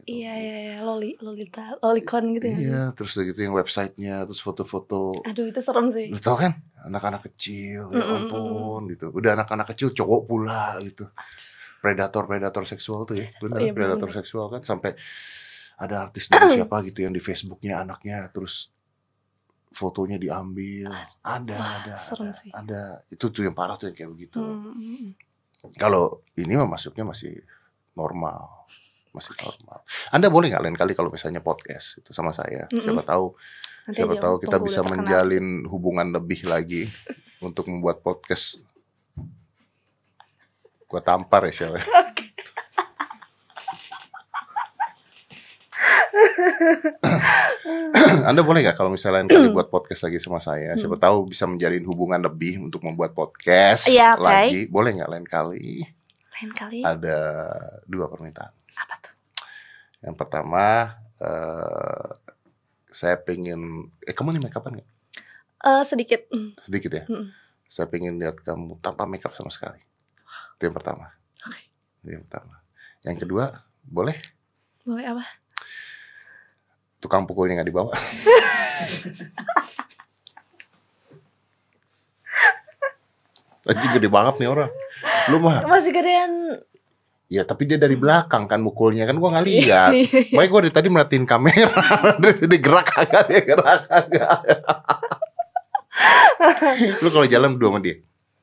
[0.05, 2.57] Iya iya iya, loli lolita lolicon gitu ya.
[2.59, 5.15] Iya, terus udah gitu yang websitenya, terus foto-foto.
[5.25, 6.13] Aduh itu serem sih.
[6.13, 6.53] Lu tau kan,
[6.85, 9.07] anak-anak kecil, ya Mm, mm, ampun gitu.
[9.09, 11.09] Udah anak-anak kecil cowok pula gitu.
[11.81, 14.19] Predator-predator seksual tuh ya, bener Iya, predator bener.
[14.21, 14.93] seksual kan sampai
[15.81, 18.69] ada artis dari siapa gitu yang di Facebooknya anaknya terus
[19.71, 20.91] fotonya diambil.
[21.23, 22.51] Ada, Wah, ada, ada, sih.
[22.51, 23.03] ada.
[23.07, 24.39] Itu tuh yang parah tuh yang kayak begitu.
[24.39, 25.09] Hmm, hmm,
[25.79, 27.39] Kalau ini mah masuknya masih
[27.93, 28.67] normal,
[29.11, 29.83] masih normal.
[30.11, 32.83] Anda boleh nggak lain kali kalau misalnya podcast itu sama saya, Mm-mm.
[32.83, 33.35] siapa tahu,
[33.87, 34.93] Nanti siapa tahu kita bisa terkenal.
[34.99, 36.91] menjalin hubungan lebih lagi
[37.47, 38.59] untuk membuat podcast.
[40.85, 41.75] Gua tampar ya Shell.
[48.29, 51.45] Anda boleh nggak kalau misalnya lain kali buat podcast lagi sama saya, siapa tahu bisa
[51.47, 54.25] menjalin hubungan lebih untuk membuat podcast Iya, oke.
[54.25, 54.61] lagi.
[54.69, 55.85] Boleh nggak lain kali?
[56.39, 57.19] Lain kali ada
[57.85, 58.53] dua permintaan.
[58.77, 59.15] apa tuh?
[60.01, 60.65] Yang pertama,
[61.21, 62.09] eh
[62.91, 64.89] saya pengen, eh kamu nih make upan nggak?
[65.61, 66.27] Eh sedikit.
[66.33, 66.57] Hmm.
[66.65, 67.05] Sedikit ya.
[67.07, 67.31] Mm.
[67.71, 69.79] Saya pengen lihat kamu tanpa make up sama sekali.
[70.59, 71.13] Itu yang pertama.
[71.47, 71.61] Oke.
[72.03, 72.55] Itu yang pertama.
[73.07, 73.45] Yang kedua,
[73.85, 74.17] boleh
[74.83, 75.25] Boleh apa?
[77.01, 77.93] Tukang pukulnya nggak dibawa.
[83.61, 84.71] Lagi gede banget nih orang.
[85.29, 86.33] Lu mah, Masih gedean.
[87.31, 89.93] ya tapi dia dari belakang kan mukulnya kan gua nggak lihat.
[90.35, 91.79] Makanya gue dari tadi merhatiin kamera,
[92.43, 94.39] dia gerak kagak, dia gerak kagak.
[96.99, 97.97] Lu kalau jalan berdua sama dia,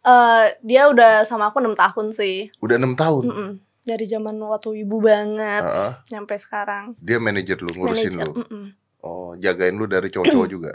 [0.08, 2.48] Eh dia udah sama aku 6 tahun sih.
[2.64, 3.24] udah enam tahun.
[3.28, 3.50] Mm-mm.
[3.88, 5.92] Dari zaman waktu ibu banget Heeh.
[6.12, 6.86] sampai sekarang.
[7.00, 8.32] dia manajer lu, ngurusin Manajer, lu.
[8.44, 8.66] mm-mm.
[9.00, 10.74] Oh, jagain lu dari cowok-cowok juga.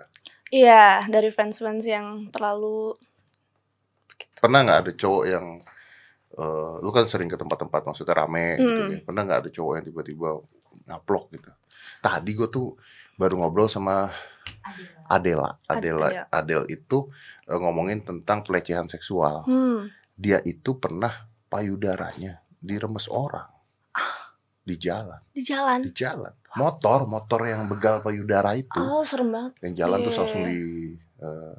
[0.49, 2.97] Iya, dari fans-fans yang terlalu
[4.41, 5.47] Pernah nggak ada cowok yang
[6.35, 8.93] eh, lu kan sering ke tempat-tempat maksudnya rame gitu Hmm.
[8.97, 8.99] ya.
[9.05, 10.29] Pernah nggak ada cowok yang tiba-tiba
[10.89, 11.51] ngaplok gitu.
[12.01, 12.67] Tadi gue tuh
[13.21, 14.09] baru ngobrol sama
[15.07, 15.61] Adela.
[15.69, 16.09] Ad- Adela, Adela.
[16.33, 17.13] Adel itu
[17.45, 19.45] eh, ngomongin tentang pelecehan seksual.
[19.45, 23.51] hmm, Dia itu pernah payudaranya diremes orang
[24.63, 25.83] di jalan, di jalan.
[25.83, 26.31] di jalan.
[26.55, 29.53] Motor, motor yang begal payudara itu, Oh, serem banget.
[29.61, 30.49] yang jalan iya, terus iya, langsung iya.
[30.49, 30.61] di
[31.19, 31.55] eh,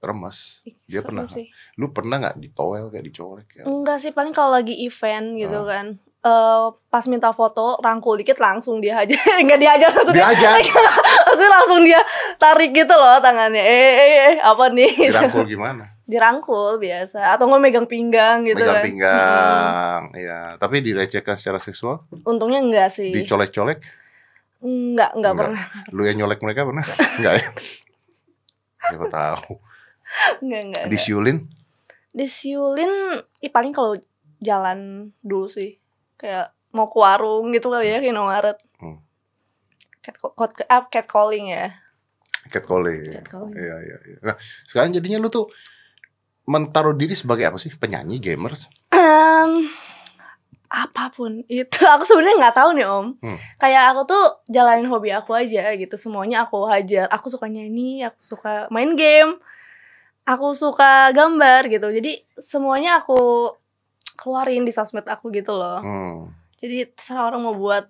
[0.00, 0.38] remes.
[0.64, 1.28] Ih, Dia pernah.
[1.28, 1.46] sih.
[1.76, 3.62] Lu pernah nggak ditowel kayak dicolek ya?
[3.62, 5.66] Enggak sih, paling kalau lagi event gitu Ah.
[5.68, 5.86] kan.
[6.22, 9.12] Eh pas minta foto rangkul dikit langsung dia aja
[9.42, 10.56] enggak diajar maksudnya Diajar,
[11.26, 12.00] maksudnya langsung dia
[12.38, 15.91] tarik gitu loh tangannya eh eh, eh apa nih dirangkul gimana?
[16.02, 20.40] Dirangkul biasa atau nggak megang pinggang gitu Megang kan pinggang, ya.
[20.58, 23.78] Tapi dilecehkan secara seksual, untungnya enggak sih dicolek-colek,
[24.58, 25.34] enggak enggak Enggak.
[25.46, 26.84] pernah lu yang nyolek mereka pernah?
[27.18, 27.46] Enggak ya?
[28.82, 29.52] Siapa tahu.
[30.42, 30.84] enggak enggak.
[30.90, 31.38] Disiulin?
[32.12, 32.92] disiulin
[33.40, 33.96] ih, paling kalau
[34.36, 35.80] jalan dulu sih
[36.20, 38.98] kayak mau ke warung gitu kali ya ke Indomaret Hmm.
[40.02, 41.72] cat cat ah, cat calling ya
[42.42, 43.22] Catcalling.
[43.22, 43.54] Catcalling.
[43.54, 44.18] Iya, iya, iya.
[44.20, 44.36] Nah,
[44.66, 45.46] sekarang jadinya lu tuh
[46.42, 47.70] Menaruh diri sebagai apa sih?
[47.72, 48.66] Penyanyi, gamers?
[48.90, 49.70] Em,
[50.72, 53.36] apa pun itu aku sebenarnya nggak tahu nih om Hmm.
[53.60, 58.16] kayak aku tuh jalanin hobi aku aja gitu semuanya aku hajar aku suka nyanyi aku
[58.24, 59.36] suka main game
[60.24, 63.52] aku suka gambar gitu jadi semuanya aku
[64.16, 66.32] keluarin di sosmed aku gitu loh Hmm.
[66.56, 67.84] jadi terserah orang mau buat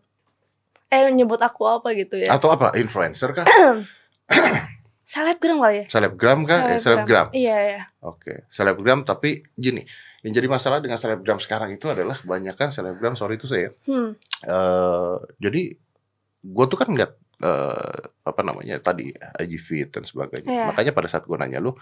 [0.91, 2.75] eh nyebut aku apa gitu ya Atau apa?
[2.75, 3.47] Influencer kah?
[5.13, 6.61] selebgram kali ya Selebgram kah?
[6.73, 7.29] Eh, selebgram.
[7.37, 9.85] iya iya Oke, selebgram tapi gini,
[10.25, 13.71] yang jadi masalah dengan selebgram sekarang itu adalah kebanyakan selebgram sorry itu saya.
[13.85, 14.11] hmm.
[14.49, 15.63] eh jadi
[16.43, 20.49] gue tuh kan ngeliat eh apa namanya tadi IG feed dan sebagainya.
[20.49, 20.65] Iya.
[20.73, 21.75] Makanya pada saat gue nanya lu,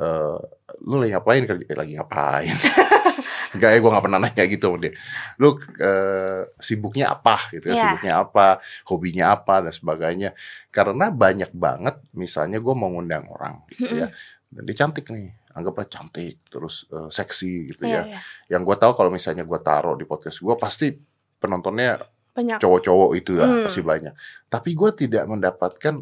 [0.00, 0.38] eh
[0.84, 2.52] lu lagi ngapain kerja lagi ngapain?
[3.54, 4.92] Enggak ya gue gak pernah nanya gitu sama dia.
[5.40, 5.48] Lu
[5.80, 7.74] eh, sibuknya apa gitu ya?
[7.74, 7.82] Iya.
[7.88, 8.46] Sibuknya apa?
[8.88, 10.30] Hobinya apa dan sebagainya.
[10.68, 14.08] Karena banyak banget misalnya gue mau ngundang orang gitu ya.
[14.48, 18.02] Dan dia cantik nih, anggaplah cantik, terus eh, seksi gitu iya ya.
[18.04, 18.18] iya
[18.52, 20.92] Yang gue tahu kalau misalnya gue taruh di podcast gue pasti
[21.38, 22.00] penontonnya
[22.36, 23.64] banyak cowok-cowok itu lah Hmm.
[23.66, 24.12] pasti banyak.
[24.46, 25.94] Tapi gue tidak mendapatkan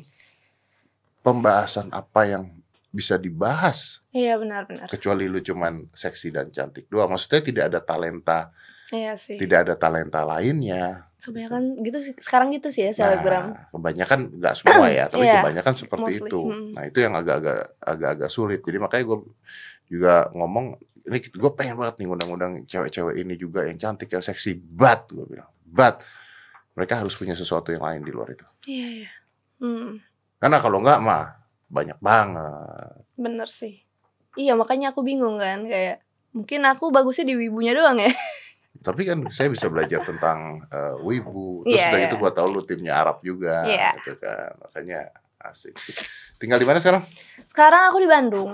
[1.22, 2.44] pembahasan apa yang
[2.96, 7.12] bisa dibahas iya benar benar kecuali lu cuman seksi dan cantik doang.
[7.12, 8.40] Maksudnya tidak ada talenta,
[8.88, 11.04] iya sih tidak ada talenta lainnya.
[11.20, 15.42] kebanyakan gitu sih sekarang gitu sih ya selebgram Nah, kebanyakan nggak semua ya, tapi Iya,
[15.42, 16.30] kebanyakan seperti mostly.
[16.30, 16.40] itu.
[16.46, 16.70] Hmm.
[16.70, 18.60] Nah itu yang agak-agak agak-agak sulit.
[18.62, 19.18] Jadi makanya gue
[19.90, 20.66] juga ngomong
[21.02, 25.26] ini gue pengen banget nih ngundang-ngundang cewek-cewek ini juga yang cantik yang seksi, but gue
[25.26, 25.98] bilang, but
[26.78, 28.46] mereka harus punya sesuatu yang lain di luar itu.
[28.70, 29.10] iya iya
[29.58, 29.98] hmm.
[30.38, 31.24] Karena kalau nggak mah
[31.66, 33.02] banyak banget.
[33.14, 33.82] Bener sih.
[34.36, 38.12] Iya makanya aku bingung kan kayak mungkin aku bagusnya di wibunya doang ya.
[38.76, 41.64] Tapi kan saya bisa belajar tentang eh, wibu.
[41.64, 42.04] Terus Iya, udah iya.
[42.06, 43.96] gitu gua tahu lu timnya Arab juga, Iya.
[43.98, 44.52] gitu kan.
[44.62, 45.00] Makanya
[45.42, 45.74] asik.
[46.36, 47.02] Tinggal di mana sekarang?
[47.48, 48.50] Sekarang aku di Bandung,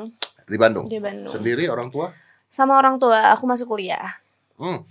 [0.47, 0.87] Di Bandung.
[0.87, 1.29] di Bandung.
[1.29, 2.15] Sendiri orang tua?
[2.47, 4.23] Sama orang tua, aku masuk kuliah
[4.57, 4.87] Hmm.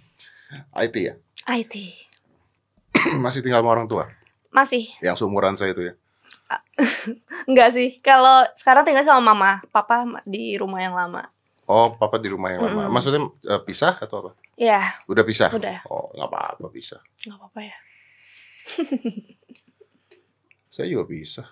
[0.76, 1.16] IT ya.
[1.48, 1.74] IT.
[3.24, 4.12] Masih tinggal sama orang tua.
[4.52, 5.94] Masih Yang seumuran saya itu ya.
[7.50, 8.00] Enggak sih.
[8.00, 11.30] Kalau sekarang tinggal sama mama, papa di rumah yang lama.
[11.70, 12.92] Oh, papa di rumah yang lama.
[12.92, 14.32] Maksudnya eh, pisah atau apa?
[14.60, 15.50] Ya, Udah pisah?
[15.50, 15.82] Udah.
[15.88, 17.00] Oh, nggak apa-apa pisah.
[17.26, 17.78] nggak apa-apa ya.
[20.76, 21.48] Saya juga pisah.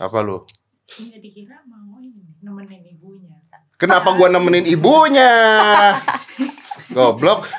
[0.00, 0.44] Apa lu?
[0.84, 3.40] Nggak dikira mau ini nemenin ibunya.
[3.80, 5.32] Kenapa gua nemenin ibunya?
[6.94, 7.48] Goblok.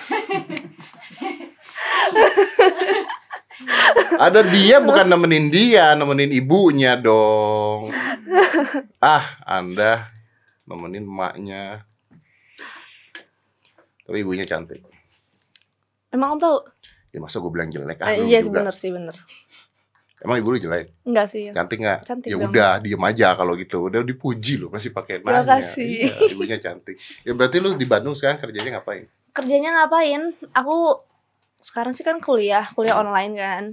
[4.18, 7.91] Ada dia bukan nemenin dia, nemenin ibunya dong.
[8.97, 10.12] Ah, Anda
[10.64, 11.86] nemenin emaknya.
[14.01, 14.84] Tapi ibunya cantik.
[16.10, 16.58] Emang kamu tahu?
[17.10, 18.60] Ya masa gue bilang jelek ah, Eh, iya juga.
[18.62, 19.16] bener sih bener.
[20.18, 20.91] Emang ibu lu jelek?
[21.03, 21.47] Enggak sih.
[21.49, 21.99] Cantik nggak?
[22.01, 22.49] Cantik Ya dong.
[22.49, 23.78] udah, diem aja kalau gitu.
[23.84, 25.60] Udah dipuji loh, masih pakai Terima nanya.
[25.60, 25.86] kasih.
[25.86, 26.97] Iya, ibunya cantik.
[27.22, 29.06] Ya berarti lu di Bandung sekarang kerjanya ngapain?
[29.32, 30.22] Kerjanya ngapain?
[30.51, 30.97] Aku
[31.66, 33.63] sekarang sih kan kuliah, kuliah online kan.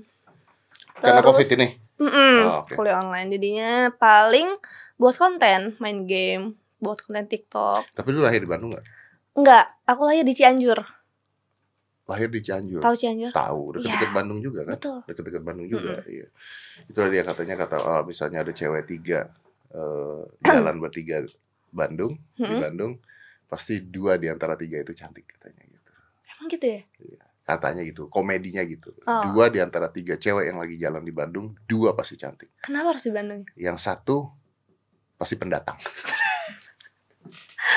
[0.97, 1.69] Karena Terus- covid ini.
[2.01, 2.73] Mm-mm, Oh, oke.
[2.75, 4.49] kuliah online jadinya paling
[4.97, 7.85] buat konten, main game, buat konten TikTok.
[7.93, 8.87] Tapi lu lahir di Bandung nggak?
[9.33, 10.83] Enggak, aku lahir di Cianjur.
[12.03, 12.83] Lahir di Cianjur.
[12.83, 13.31] Tahu Cianjur?
[13.31, 14.17] Tahu, deket-deket Iya.
[14.17, 14.75] Bandung juga kan?
[14.75, 14.99] Betul.
[15.07, 16.27] Deket-deket Bandung juga, iya.
[16.85, 19.31] Itu dia katanya kata oh, misalnya ada cewek tiga
[19.71, 21.23] eh, jalan bertiga
[21.71, 22.59] Bandung di Mm-mm.
[22.59, 22.93] Bandung,
[23.47, 25.91] pasti dua di antara tiga itu cantik katanya gitu.
[26.27, 26.83] Emang gitu ya?
[27.43, 28.95] Katanya gitu, komedinya gitu.
[29.03, 29.23] Oh.
[29.31, 32.55] Dua di antara tiga cewek yang lagi jalan di Bandung, dua pasti cantik.
[32.61, 33.43] Kenapa harus di Bandung?
[33.55, 34.31] Yang satu
[35.17, 35.75] pasti pendatang.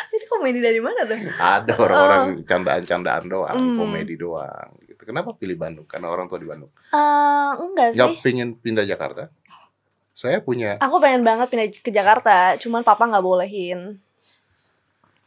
[0.10, 1.18] Itu komedi dari mana tuh?
[1.36, 3.62] Ada orang-orang candaan-candaan doang, Oh.
[3.62, 3.78] Hmm.
[3.78, 4.70] komedi doang.
[4.82, 5.02] Gitu.
[5.02, 5.86] Kenapa pilih Bandung?
[5.86, 6.72] Karena orang tua di Bandung.
[6.90, 8.22] Eh, enggak Nggak sih.
[8.22, 9.30] pingin pindah Jakarta?
[10.16, 10.80] Saya punya.
[10.80, 14.00] Aku pengen banget pindah ke Jakarta, cuman papa nggak bolehin.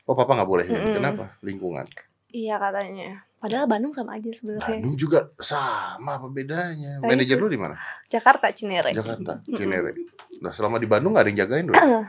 [0.08, 0.64] Oh papa nggak boleh.
[0.64, 0.96] Mm-mm.
[0.96, 1.36] Kenapa?
[1.44, 1.84] Lingkungan.
[2.32, 3.27] Iya katanya.
[3.38, 4.82] Padahal Bandung sama aja sebenarnya.
[4.82, 6.98] Bandung juga sama apa bedanya?
[6.98, 7.78] Nah, Manajer lu di mana?
[8.10, 8.90] Jakarta Cinere.
[8.90, 9.38] Jakarta.
[9.46, 9.94] Cinere.
[10.42, 11.78] Nah selama di Bandung nggak ada yang jagain dulu.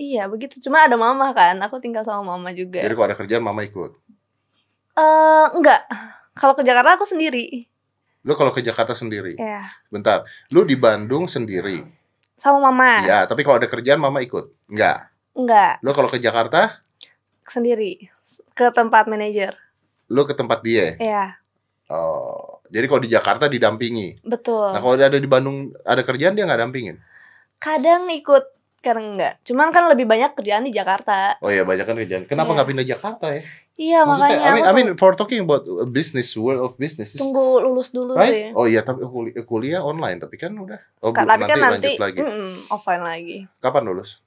[0.00, 0.56] Iya begitu.
[0.64, 1.60] Cuma ada mama kan.
[1.60, 2.80] Aku tinggal sama mama juga.
[2.80, 3.92] Jadi kalau ada kerjaan mama ikut.
[4.96, 5.84] Eh enggak.
[6.32, 7.68] Kalau ke Jakarta aku sendiri.
[8.24, 9.68] Lu kalau ke Jakarta sendiri, Ya.
[9.92, 10.24] bentar.
[10.52, 11.84] Lu di Bandung sendiri.
[12.36, 13.04] Sama mama.
[13.04, 14.48] Iya, tapi kalau ada kerjaan mama ikut.
[14.72, 15.08] Enggak.
[15.36, 15.80] Enggak.
[15.84, 16.80] Lu kalau ke Jakarta,
[17.44, 18.08] Sendiri.
[18.54, 19.56] Ke tempat manajer.
[20.10, 20.94] Lu ke tempat dia.
[20.96, 21.24] Iya.
[21.86, 24.22] Oh, jadi kalau di Jakarta didampingi.
[24.22, 24.70] Betul.
[24.70, 26.98] Nah kalau ada di Bandung ada kerjaan dia nggak dampingin.
[27.56, 28.44] Kadang ikut.
[28.80, 29.36] Kadang enggak.
[29.42, 31.36] Cuman kan lebih banyak kerjaan di Jakarta.
[31.38, 32.24] Oh iya banyak kan kerjaan.
[32.24, 32.56] Kenapa Iya.
[32.56, 33.42] nggak pindah Jakarta ya?
[33.76, 37.60] Iya Maksudnya, makanya I mean, I mean for talking about business, world of business, tunggu
[37.60, 38.52] lulus dulu right?
[38.52, 40.76] Oh iya, tapi kuliah, kuliah online, tapi kan udah.
[41.00, 42.18] Oh, belum, tapi nanti kan lanjut nanti lagi.
[42.20, 43.36] mm-mm, offline lagi.
[43.58, 44.20] Kapan lulus?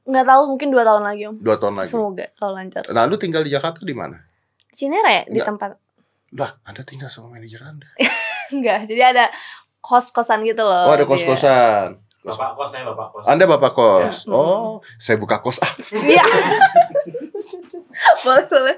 [0.00, 1.88] nggak tahu mungkin dua tahun lagi om Dua tahun lagi.
[1.88, 4.16] semoga kalau lancar Nah, lu tinggal di Jakarta di mana?
[4.80, 5.48] Di Cinere ya di Nggak.
[5.52, 5.70] tempat
[6.30, 7.84] Lah, Anda tinggal sama manajer Anda.
[8.56, 9.24] enggak jadi ada
[9.84, 12.00] kos kosan gitu loh Oh, ada kos-kosan.
[12.20, 13.24] Bapak kos saya bapak kos.
[13.28, 14.16] Anda bapak kos.
[14.24, 14.32] Ya.
[14.32, 15.60] Oh, saya buka kos.
[15.60, 16.24] Ah, iya
[18.24, 18.76] boleh boleh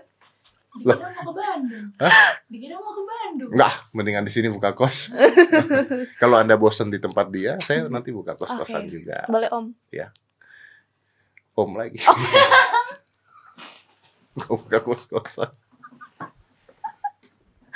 [0.72, 1.86] Dikira mau ke Bandung.
[2.00, 2.32] Hah?
[2.48, 3.50] Dikira mau ke Bandung.
[3.52, 5.12] enggak, mendingan di sini buka kos.
[6.22, 8.90] Kalau Anda bosan di tempat dia, saya nanti buka kos-kosan Oke.
[8.90, 9.22] juga.
[9.30, 9.70] boleh om
[11.52, 12.00] Om lagi.
[14.32, 15.52] Gua buka kos-kosan.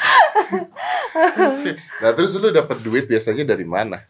[2.02, 4.04] Nah, terus lu dapat duit biasanya dari mana?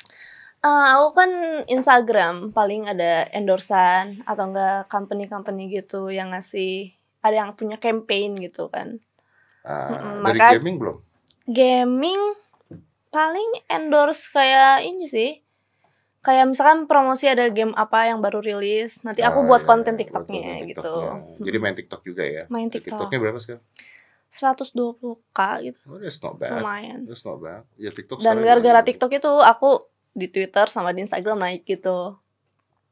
[0.59, 1.31] Eh, aku kan
[1.67, 6.91] Instagram paling ada endorsan atau enggak company-company gitu yang ngasih
[7.21, 8.99] ada yang punya campaign gitu kan
[9.63, 10.97] Ah, Mm-mm, dari maka- gaming belum?
[11.47, 12.21] gaming
[13.09, 15.31] paling endorse kayak ini sih
[16.21, 19.95] kayak misalkan promosi ada game apa yang baru rilis nanti aku Ah, buat ya, konten
[19.95, 20.95] buat TikToknya konten gitu.
[21.41, 22.45] Jadi main TikTok juga ya?
[22.47, 23.63] main TikTok TikToknya berapa sekarang?
[24.29, 26.59] 120k gitu Oh, that's not bad.
[26.59, 27.63] lumayan That's not bad.
[27.75, 32.17] Ya TikTok dan gara-gara TikTok itu aku di Twitter sama di Instagram naik gitu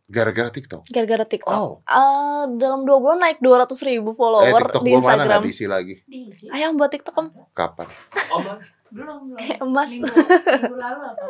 [0.04, 0.84] Gara-gara TikTok.
[0.86, 5.00] gara-gara TikTok Oh, Eh, dalam dua bulan naik 200 ribu eh follower TikTok di gua
[5.00, 5.94] mana Instagram nggak diisi lagi?
[6.04, 6.44] Diisi.
[6.48, 7.88] ayo buat TikTok om Kapan?
[8.30, 8.44] Om
[8.90, 9.64] Belum, belum.
[9.64, 11.24] emas Minggu, minggu lalu apa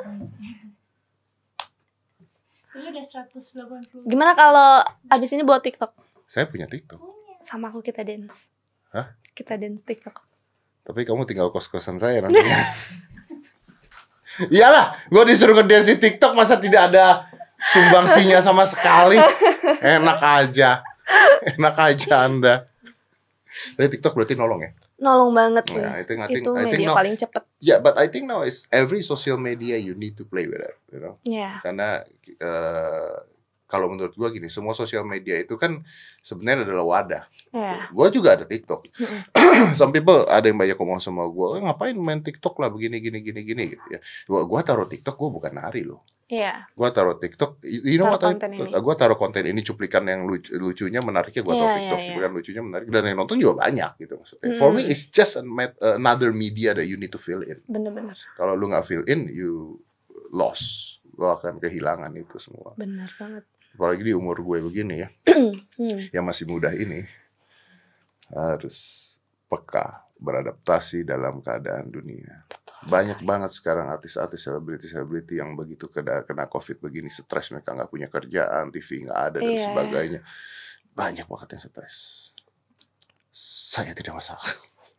[2.74, 5.94] Ini udah 180 gimana kalau abis ini buat TikTok
[6.26, 6.98] Saya punya TikTok.
[6.98, 7.38] punya.
[7.40, 8.50] sama aku kita dance
[8.94, 9.06] Hah?
[9.34, 10.22] kita dance TikTok
[10.86, 12.60] Tapi kamu tinggal kos-kosan saya nantinya.
[14.54, 17.24] Iyalah, gue disuruh ngedance di TikTok masa tidak ada
[17.72, 19.16] sumbangsinya sama sekali.
[19.80, 20.84] Enak aja.
[21.56, 22.68] Enak aja Anda.
[23.80, 24.70] Tapi TikTok berarti nolong ya?
[25.04, 27.42] nolong banget sih Nah, I think, I think, itu I think media now, paling cepet
[27.58, 30.76] yeah, but I think now is every social media you need to play with it,
[30.88, 31.18] you know.
[31.26, 33.16] ya Karena eh,
[33.64, 35.80] kalau menurut gua gini, semua sosial media itu kan
[36.20, 37.24] sebenarnya adalah wadah.
[37.50, 38.92] ya Gua juga ada TikTok.
[39.74, 43.18] Some people ada yang banyak ngomong sama gua, "Eh, ngapain main TikTok lah begini gini
[43.20, 43.98] gini gini gitu ya.
[44.24, 46.04] Gua gua taruh TikTok gua bukan nari loh.
[46.24, 48.70] ya Gua taruh TikTok, you know Taruh what I- konten ini.
[48.74, 52.08] gua taruh konten ini cuplikan yang lucu, lucunya menariknya gua taruh Iya, TikTok, iya, iya.
[52.10, 54.52] cuplikan lucunya menarik dan yang nonton juga banyak gitu maksudnya.
[54.54, 54.90] For me Hmm.
[54.90, 55.52] it's just an-
[55.82, 57.60] another media that you need to fill in.
[57.66, 59.80] bener-bener Kalau lu nggak fill in, you
[60.30, 60.96] lost.
[61.12, 62.74] Lu akan kehilangan itu semua.
[62.74, 63.44] bener banget
[63.74, 65.08] Apalagi di umur gue begini ya,
[65.82, 66.14] hmm.
[66.14, 67.02] yang masih muda ini
[68.30, 69.10] harus
[69.50, 72.46] peka beradaptasi dalam keadaan dunia.
[72.84, 78.08] Banyak banget sekarang artis-artis selebriti-selebriti yang begitu kena, kena covid begini stres mereka nggak punya
[78.08, 79.64] kerjaan, TV nggak ada dan Iya.
[79.66, 80.20] sebagainya.
[80.94, 81.96] Banyak banget yang stres.
[83.74, 84.46] Saya tidak masalah.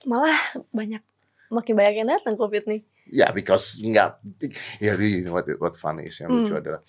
[0.06, 0.38] malah
[0.70, 1.02] banyak
[1.50, 4.18] makin banyak yang datang covid nih Ya, because nggak,
[4.82, 6.62] ya really what what funny is yang lucu Hmm.
[6.62, 6.82] adalah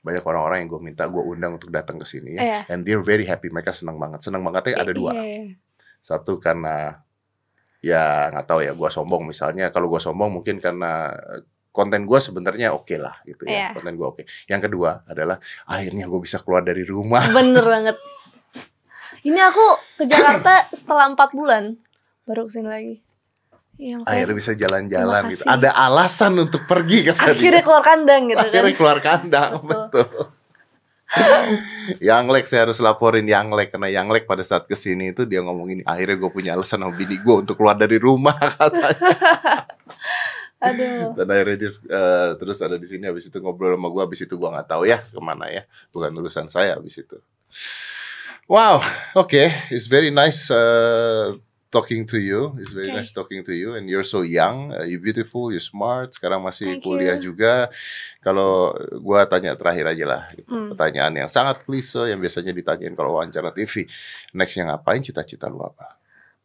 [0.00, 2.60] banyak orang-orang yang gue minta gue undang untuk datang ke sini ya, Iya.
[2.70, 5.54] and they're very happy, mereka senang banget, senang bangetnya ada dua, Iya, iya.
[5.98, 7.02] satu karena
[7.82, 12.18] ya nggak tahu ya gue sombong misalnya, kalau gue sombong mungkin karena eh, konten gue
[12.22, 13.68] sebenarnya oke lah gitu ya, Iya.
[13.74, 14.22] konten gue oke.
[14.46, 17.26] Yang kedua adalah akhirnya gue bisa keluar dari rumah.
[17.34, 17.96] bener banget
[19.24, 19.66] ini aku
[19.98, 21.76] ke Jakarta setelah empat bulan
[22.24, 22.94] baru ke sini lagi
[23.74, 25.42] Makanya Akhirnya bisa jalan-jalan gitu.
[25.44, 27.66] Ada alasan untuk pergi kata akhirnya dia.
[27.66, 30.06] keluar kandang gitu kan Akhirnya keluar kandang, Betul.
[30.06, 30.26] betul.
[32.02, 35.22] Yang Lek saya harus laporin Yang Lek karena Yang Lek pada saat ke sini itu
[35.22, 38.98] dia ngomong ini akhirnya gue punya alasan sama bini gue untuk keluar dari rumah katanya
[40.58, 44.20] aduh dan akhirnya dia eh, terus ada di sini habis itu ngobrol sama gue habis
[44.24, 45.62] itu gue nggak tahu ya ke mana ya
[45.92, 47.20] bukan urusan saya habis itu
[48.50, 48.80] wow
[49.14, 51.36] oke it's very nice uh,
[51.74, 52.54] talking to you.
[52.62, 53.02] It's very Okay.
[53.02, 53.74] nice talking to you.
[53.74, 54.70] And you're so young.
[54.70, 55.50] Uh, you beautiful.
[55.50, 56.14] You smart.
[56.14, 57.34] Sekarang masih Thank kuliah you.
[57.34, 57.66] juga.
[58.22, 60.46] Kalau gue tanya terakhir aja lah gitu.
[60.46, 60.70] Hmm.
[60.70, 63.90] pertanyaan yang sangat klise yang biasanya ditanyain kalau wawancara TV
[64.30, 65.98] nextnya ngapain cita-cita lu apa?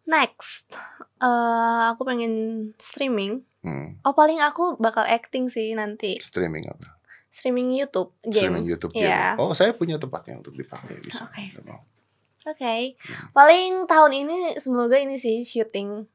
[0.10, 0.74] Next.
[1.22, 2.34] Eh, aku pengen
[2.82, 3.46] streaming.
[3.62, 6.18] Hmm, oh paling aku bakal acting sih nanti.
[6.24, 6.96] Streaming apa?
[7.30, 8.34] Streaming YouTube game.
[8.50, 9.06] Streaming YouTube game.
[9.06, 9.38] Iya.
[9.38, 11.28] oh saya punya tempatnya untuk dipakai bisa.
[11.30, 11.99] Nggak
[12.42, 12.50] mau.
[12.50, 12.96] Oke,
[13.30, 16.08] paling tahun ini semoga ini sih syuting.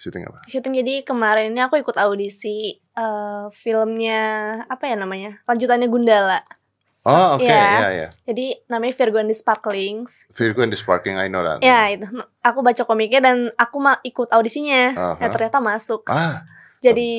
[0.00, 4.22] syuting apa Syuting jadi kemarin ini aku ikut audisi eh, filmnya
[4.64, 5.44] apa ya namanya?
[5.44, 6.40] Lanjutannya Gundala.
[7.04, 7.68] Oh oke Iya.
[7.78, 8.08] ya ya.
[8.24, 10.24] Jadi namanya Virgo and the Sparklings.
[10.30, 11.60] Virgo and the Sparking I know that.
[11.60, 12.08] Ya itu.
[12.40, 14.96] Aku baca komiknya dan aku ma ikut audisinya.
[14.96, 15.20] Aha.
[15.20, 16.08] Ya ternyata masuk.
[16.08, 16.48] Ah
[16.78, 17.10] Jadi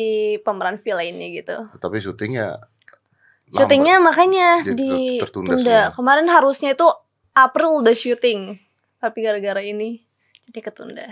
[0.41, 1.55] pemeran villainnya gitu.
[1.77, 2.57] tapi syutingnya.
[2.57, 3.55] lambat.
[3.55, 5.93] Syutingnya makanya Jadi di ter- tertunda.
[5.93, 6.87] Kemarin harusnya itu
[7.31, 8.57] April udah syuting.
[8.97, 10.03] Tapi gara-gara ini
[10.45, 11.07] jadi ketunda.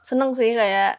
[0.00, 0.98] Seneng sih kayak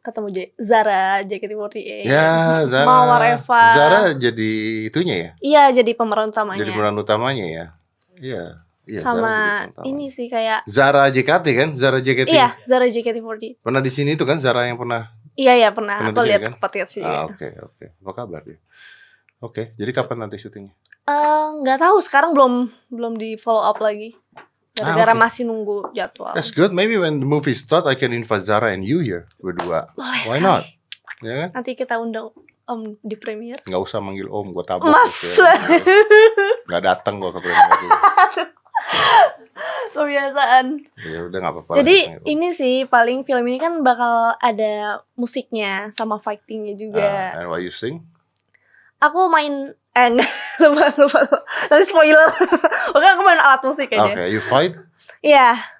[0.00, 2.04] ketemu J- Zara, JKT48.
[2.04, 2.30] Ya
[2.64, 2.84] Zara.
[2.84, 3.62] Mawar Eva.
[3.70, 4.52] Zara jadi
[4.86, 5.30] itunya ya.
[5.40, 6.58] Iya, jadi pemeran utamanya.
[6.58, 7.66] Jadi pemeran utamanya ya.
[8.16, 8.44] Iya.
[8.82, 11.68] Iya, sama ini sih kayak Zara JKT kan?
[11.72, 12.26] Zara JKT.
[12.26, 15.14] iya Zara JKT48 Pernah di sini itu kan Zara yang pernah.
[15.32, 16.52] iya iya pernah Pernah aku lihat kan?
[16.58, 17.86] podcast sih Ah, oke, oke.
[17.96, 18.58] Apa kabar dia?
[19.38, 20.74] Oke, jadi kapan nanti syutingnya?
[21.02, 21.14] Eh,
[21.58, 22.54] nggak tahu sekarang belum
[22.88, 24.14] belum di follow up lagi
[24.72, 25.22] gara-gara Ah, oke.
[25.22, 26.70] masih nunggu jadwal That's good.
[26.70, 29.90] Maybe when the movie start, I can invite Zara and you here berdua.
[29.92, 30.62] boleh Why sekali not?
[31.20, 31.48] Ya kan?
[31.52, 32.30] nanti kita undang
[32.64, 34.86] om di premiere Nggak usah manggil om, gue tabok.
[34.86, 35.34] Mas.
[35.34, 35.52] ya.
[36.64, 37.90] Nggak datang gue ke premiere.
[39.90, 40.66] kebiasaan
[41.02, 41.72] Ya udah nggak apa-apa.
[41.76, 42.30] jadi Manggil om.
[42.30, 44.72] ini sih paling film ini kan bakal ada
[45.12, 48.06] musiknya sama fightingnya juga Ah, and what you sing?
[48.96, 50.30] aku main eh enggak
[50.62, 51.38] lupa lupa, lupa.
[51.66, 52.28] nanti spoiler
[52.94, 54.74] oke aku main alat musik Oke, aja you fight?
[55.20, 55.79] iya You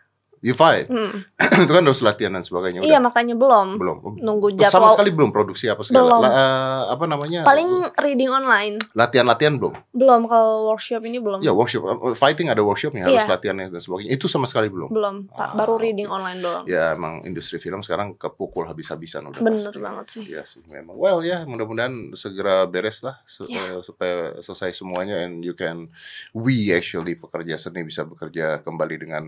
[0.51, 0.89] fight?
[0.89, 1.29] hmm.
[1.65, 2.81] itu kan harus latihan dan sebagainya.
[2.81, 3.07] iya Udah.
[3.07, 3.97] makanya belum belum.
[4.17, 6.09] nunggu Terus Sama jadwal sekali belum produksi apa segala.
[6.09, 6.21] Belum.
[6.25, 7.41] La- eh, apa namanya?
[7.45, 7.69] paling
[7.99, 9.77] reading online latihan-latihan belum.
[9.93, 13.29] belum kalau workshop ini belum Ya workshop Uh, fighting ada workshopnya harus Iya.
[13.31, 14.11] latihannya dan sebagainya.
[14.11, 14.89] Itu sama sekali belum.
[14.89, 15.37] belum Pak.
[15.37, 19.77] Ah, baru reading online doang Ya emang industri film sekarang kepukul habis-habisan udah bener pasti.
[19.79, 20.95] banget sih Iya sih memang.
[20.95, 25.93] Well ya mudah-mudahan segera beres lah eh, supaya selesai semuanya and you can
[26.33, 29.25] we actually pekerja seni bisa bekerja kembali dengan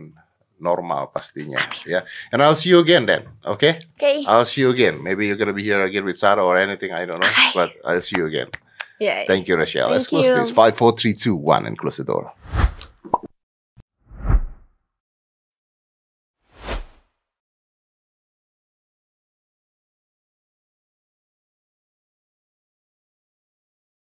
[0.63, 2.01] normal pastinya ya.
[2.31, 3.83] And I'll see you again then, okay?
[3.99, 5.03] oke I'll see you again.
[5.03, 6.93] Maybe you're gonna be here again with Sarah or anything.
[6.95, 7.51] I don't know, Okay.
[7.55, 8.49] but I'll see you again.
[9.03, 9.91] ya Thank you, Rachel.
[9.91, 10.37] Let's Thank close you.
[10.39, 10.51] this.
[10.55, 12.31] Five, four, three, two, one, and close the door.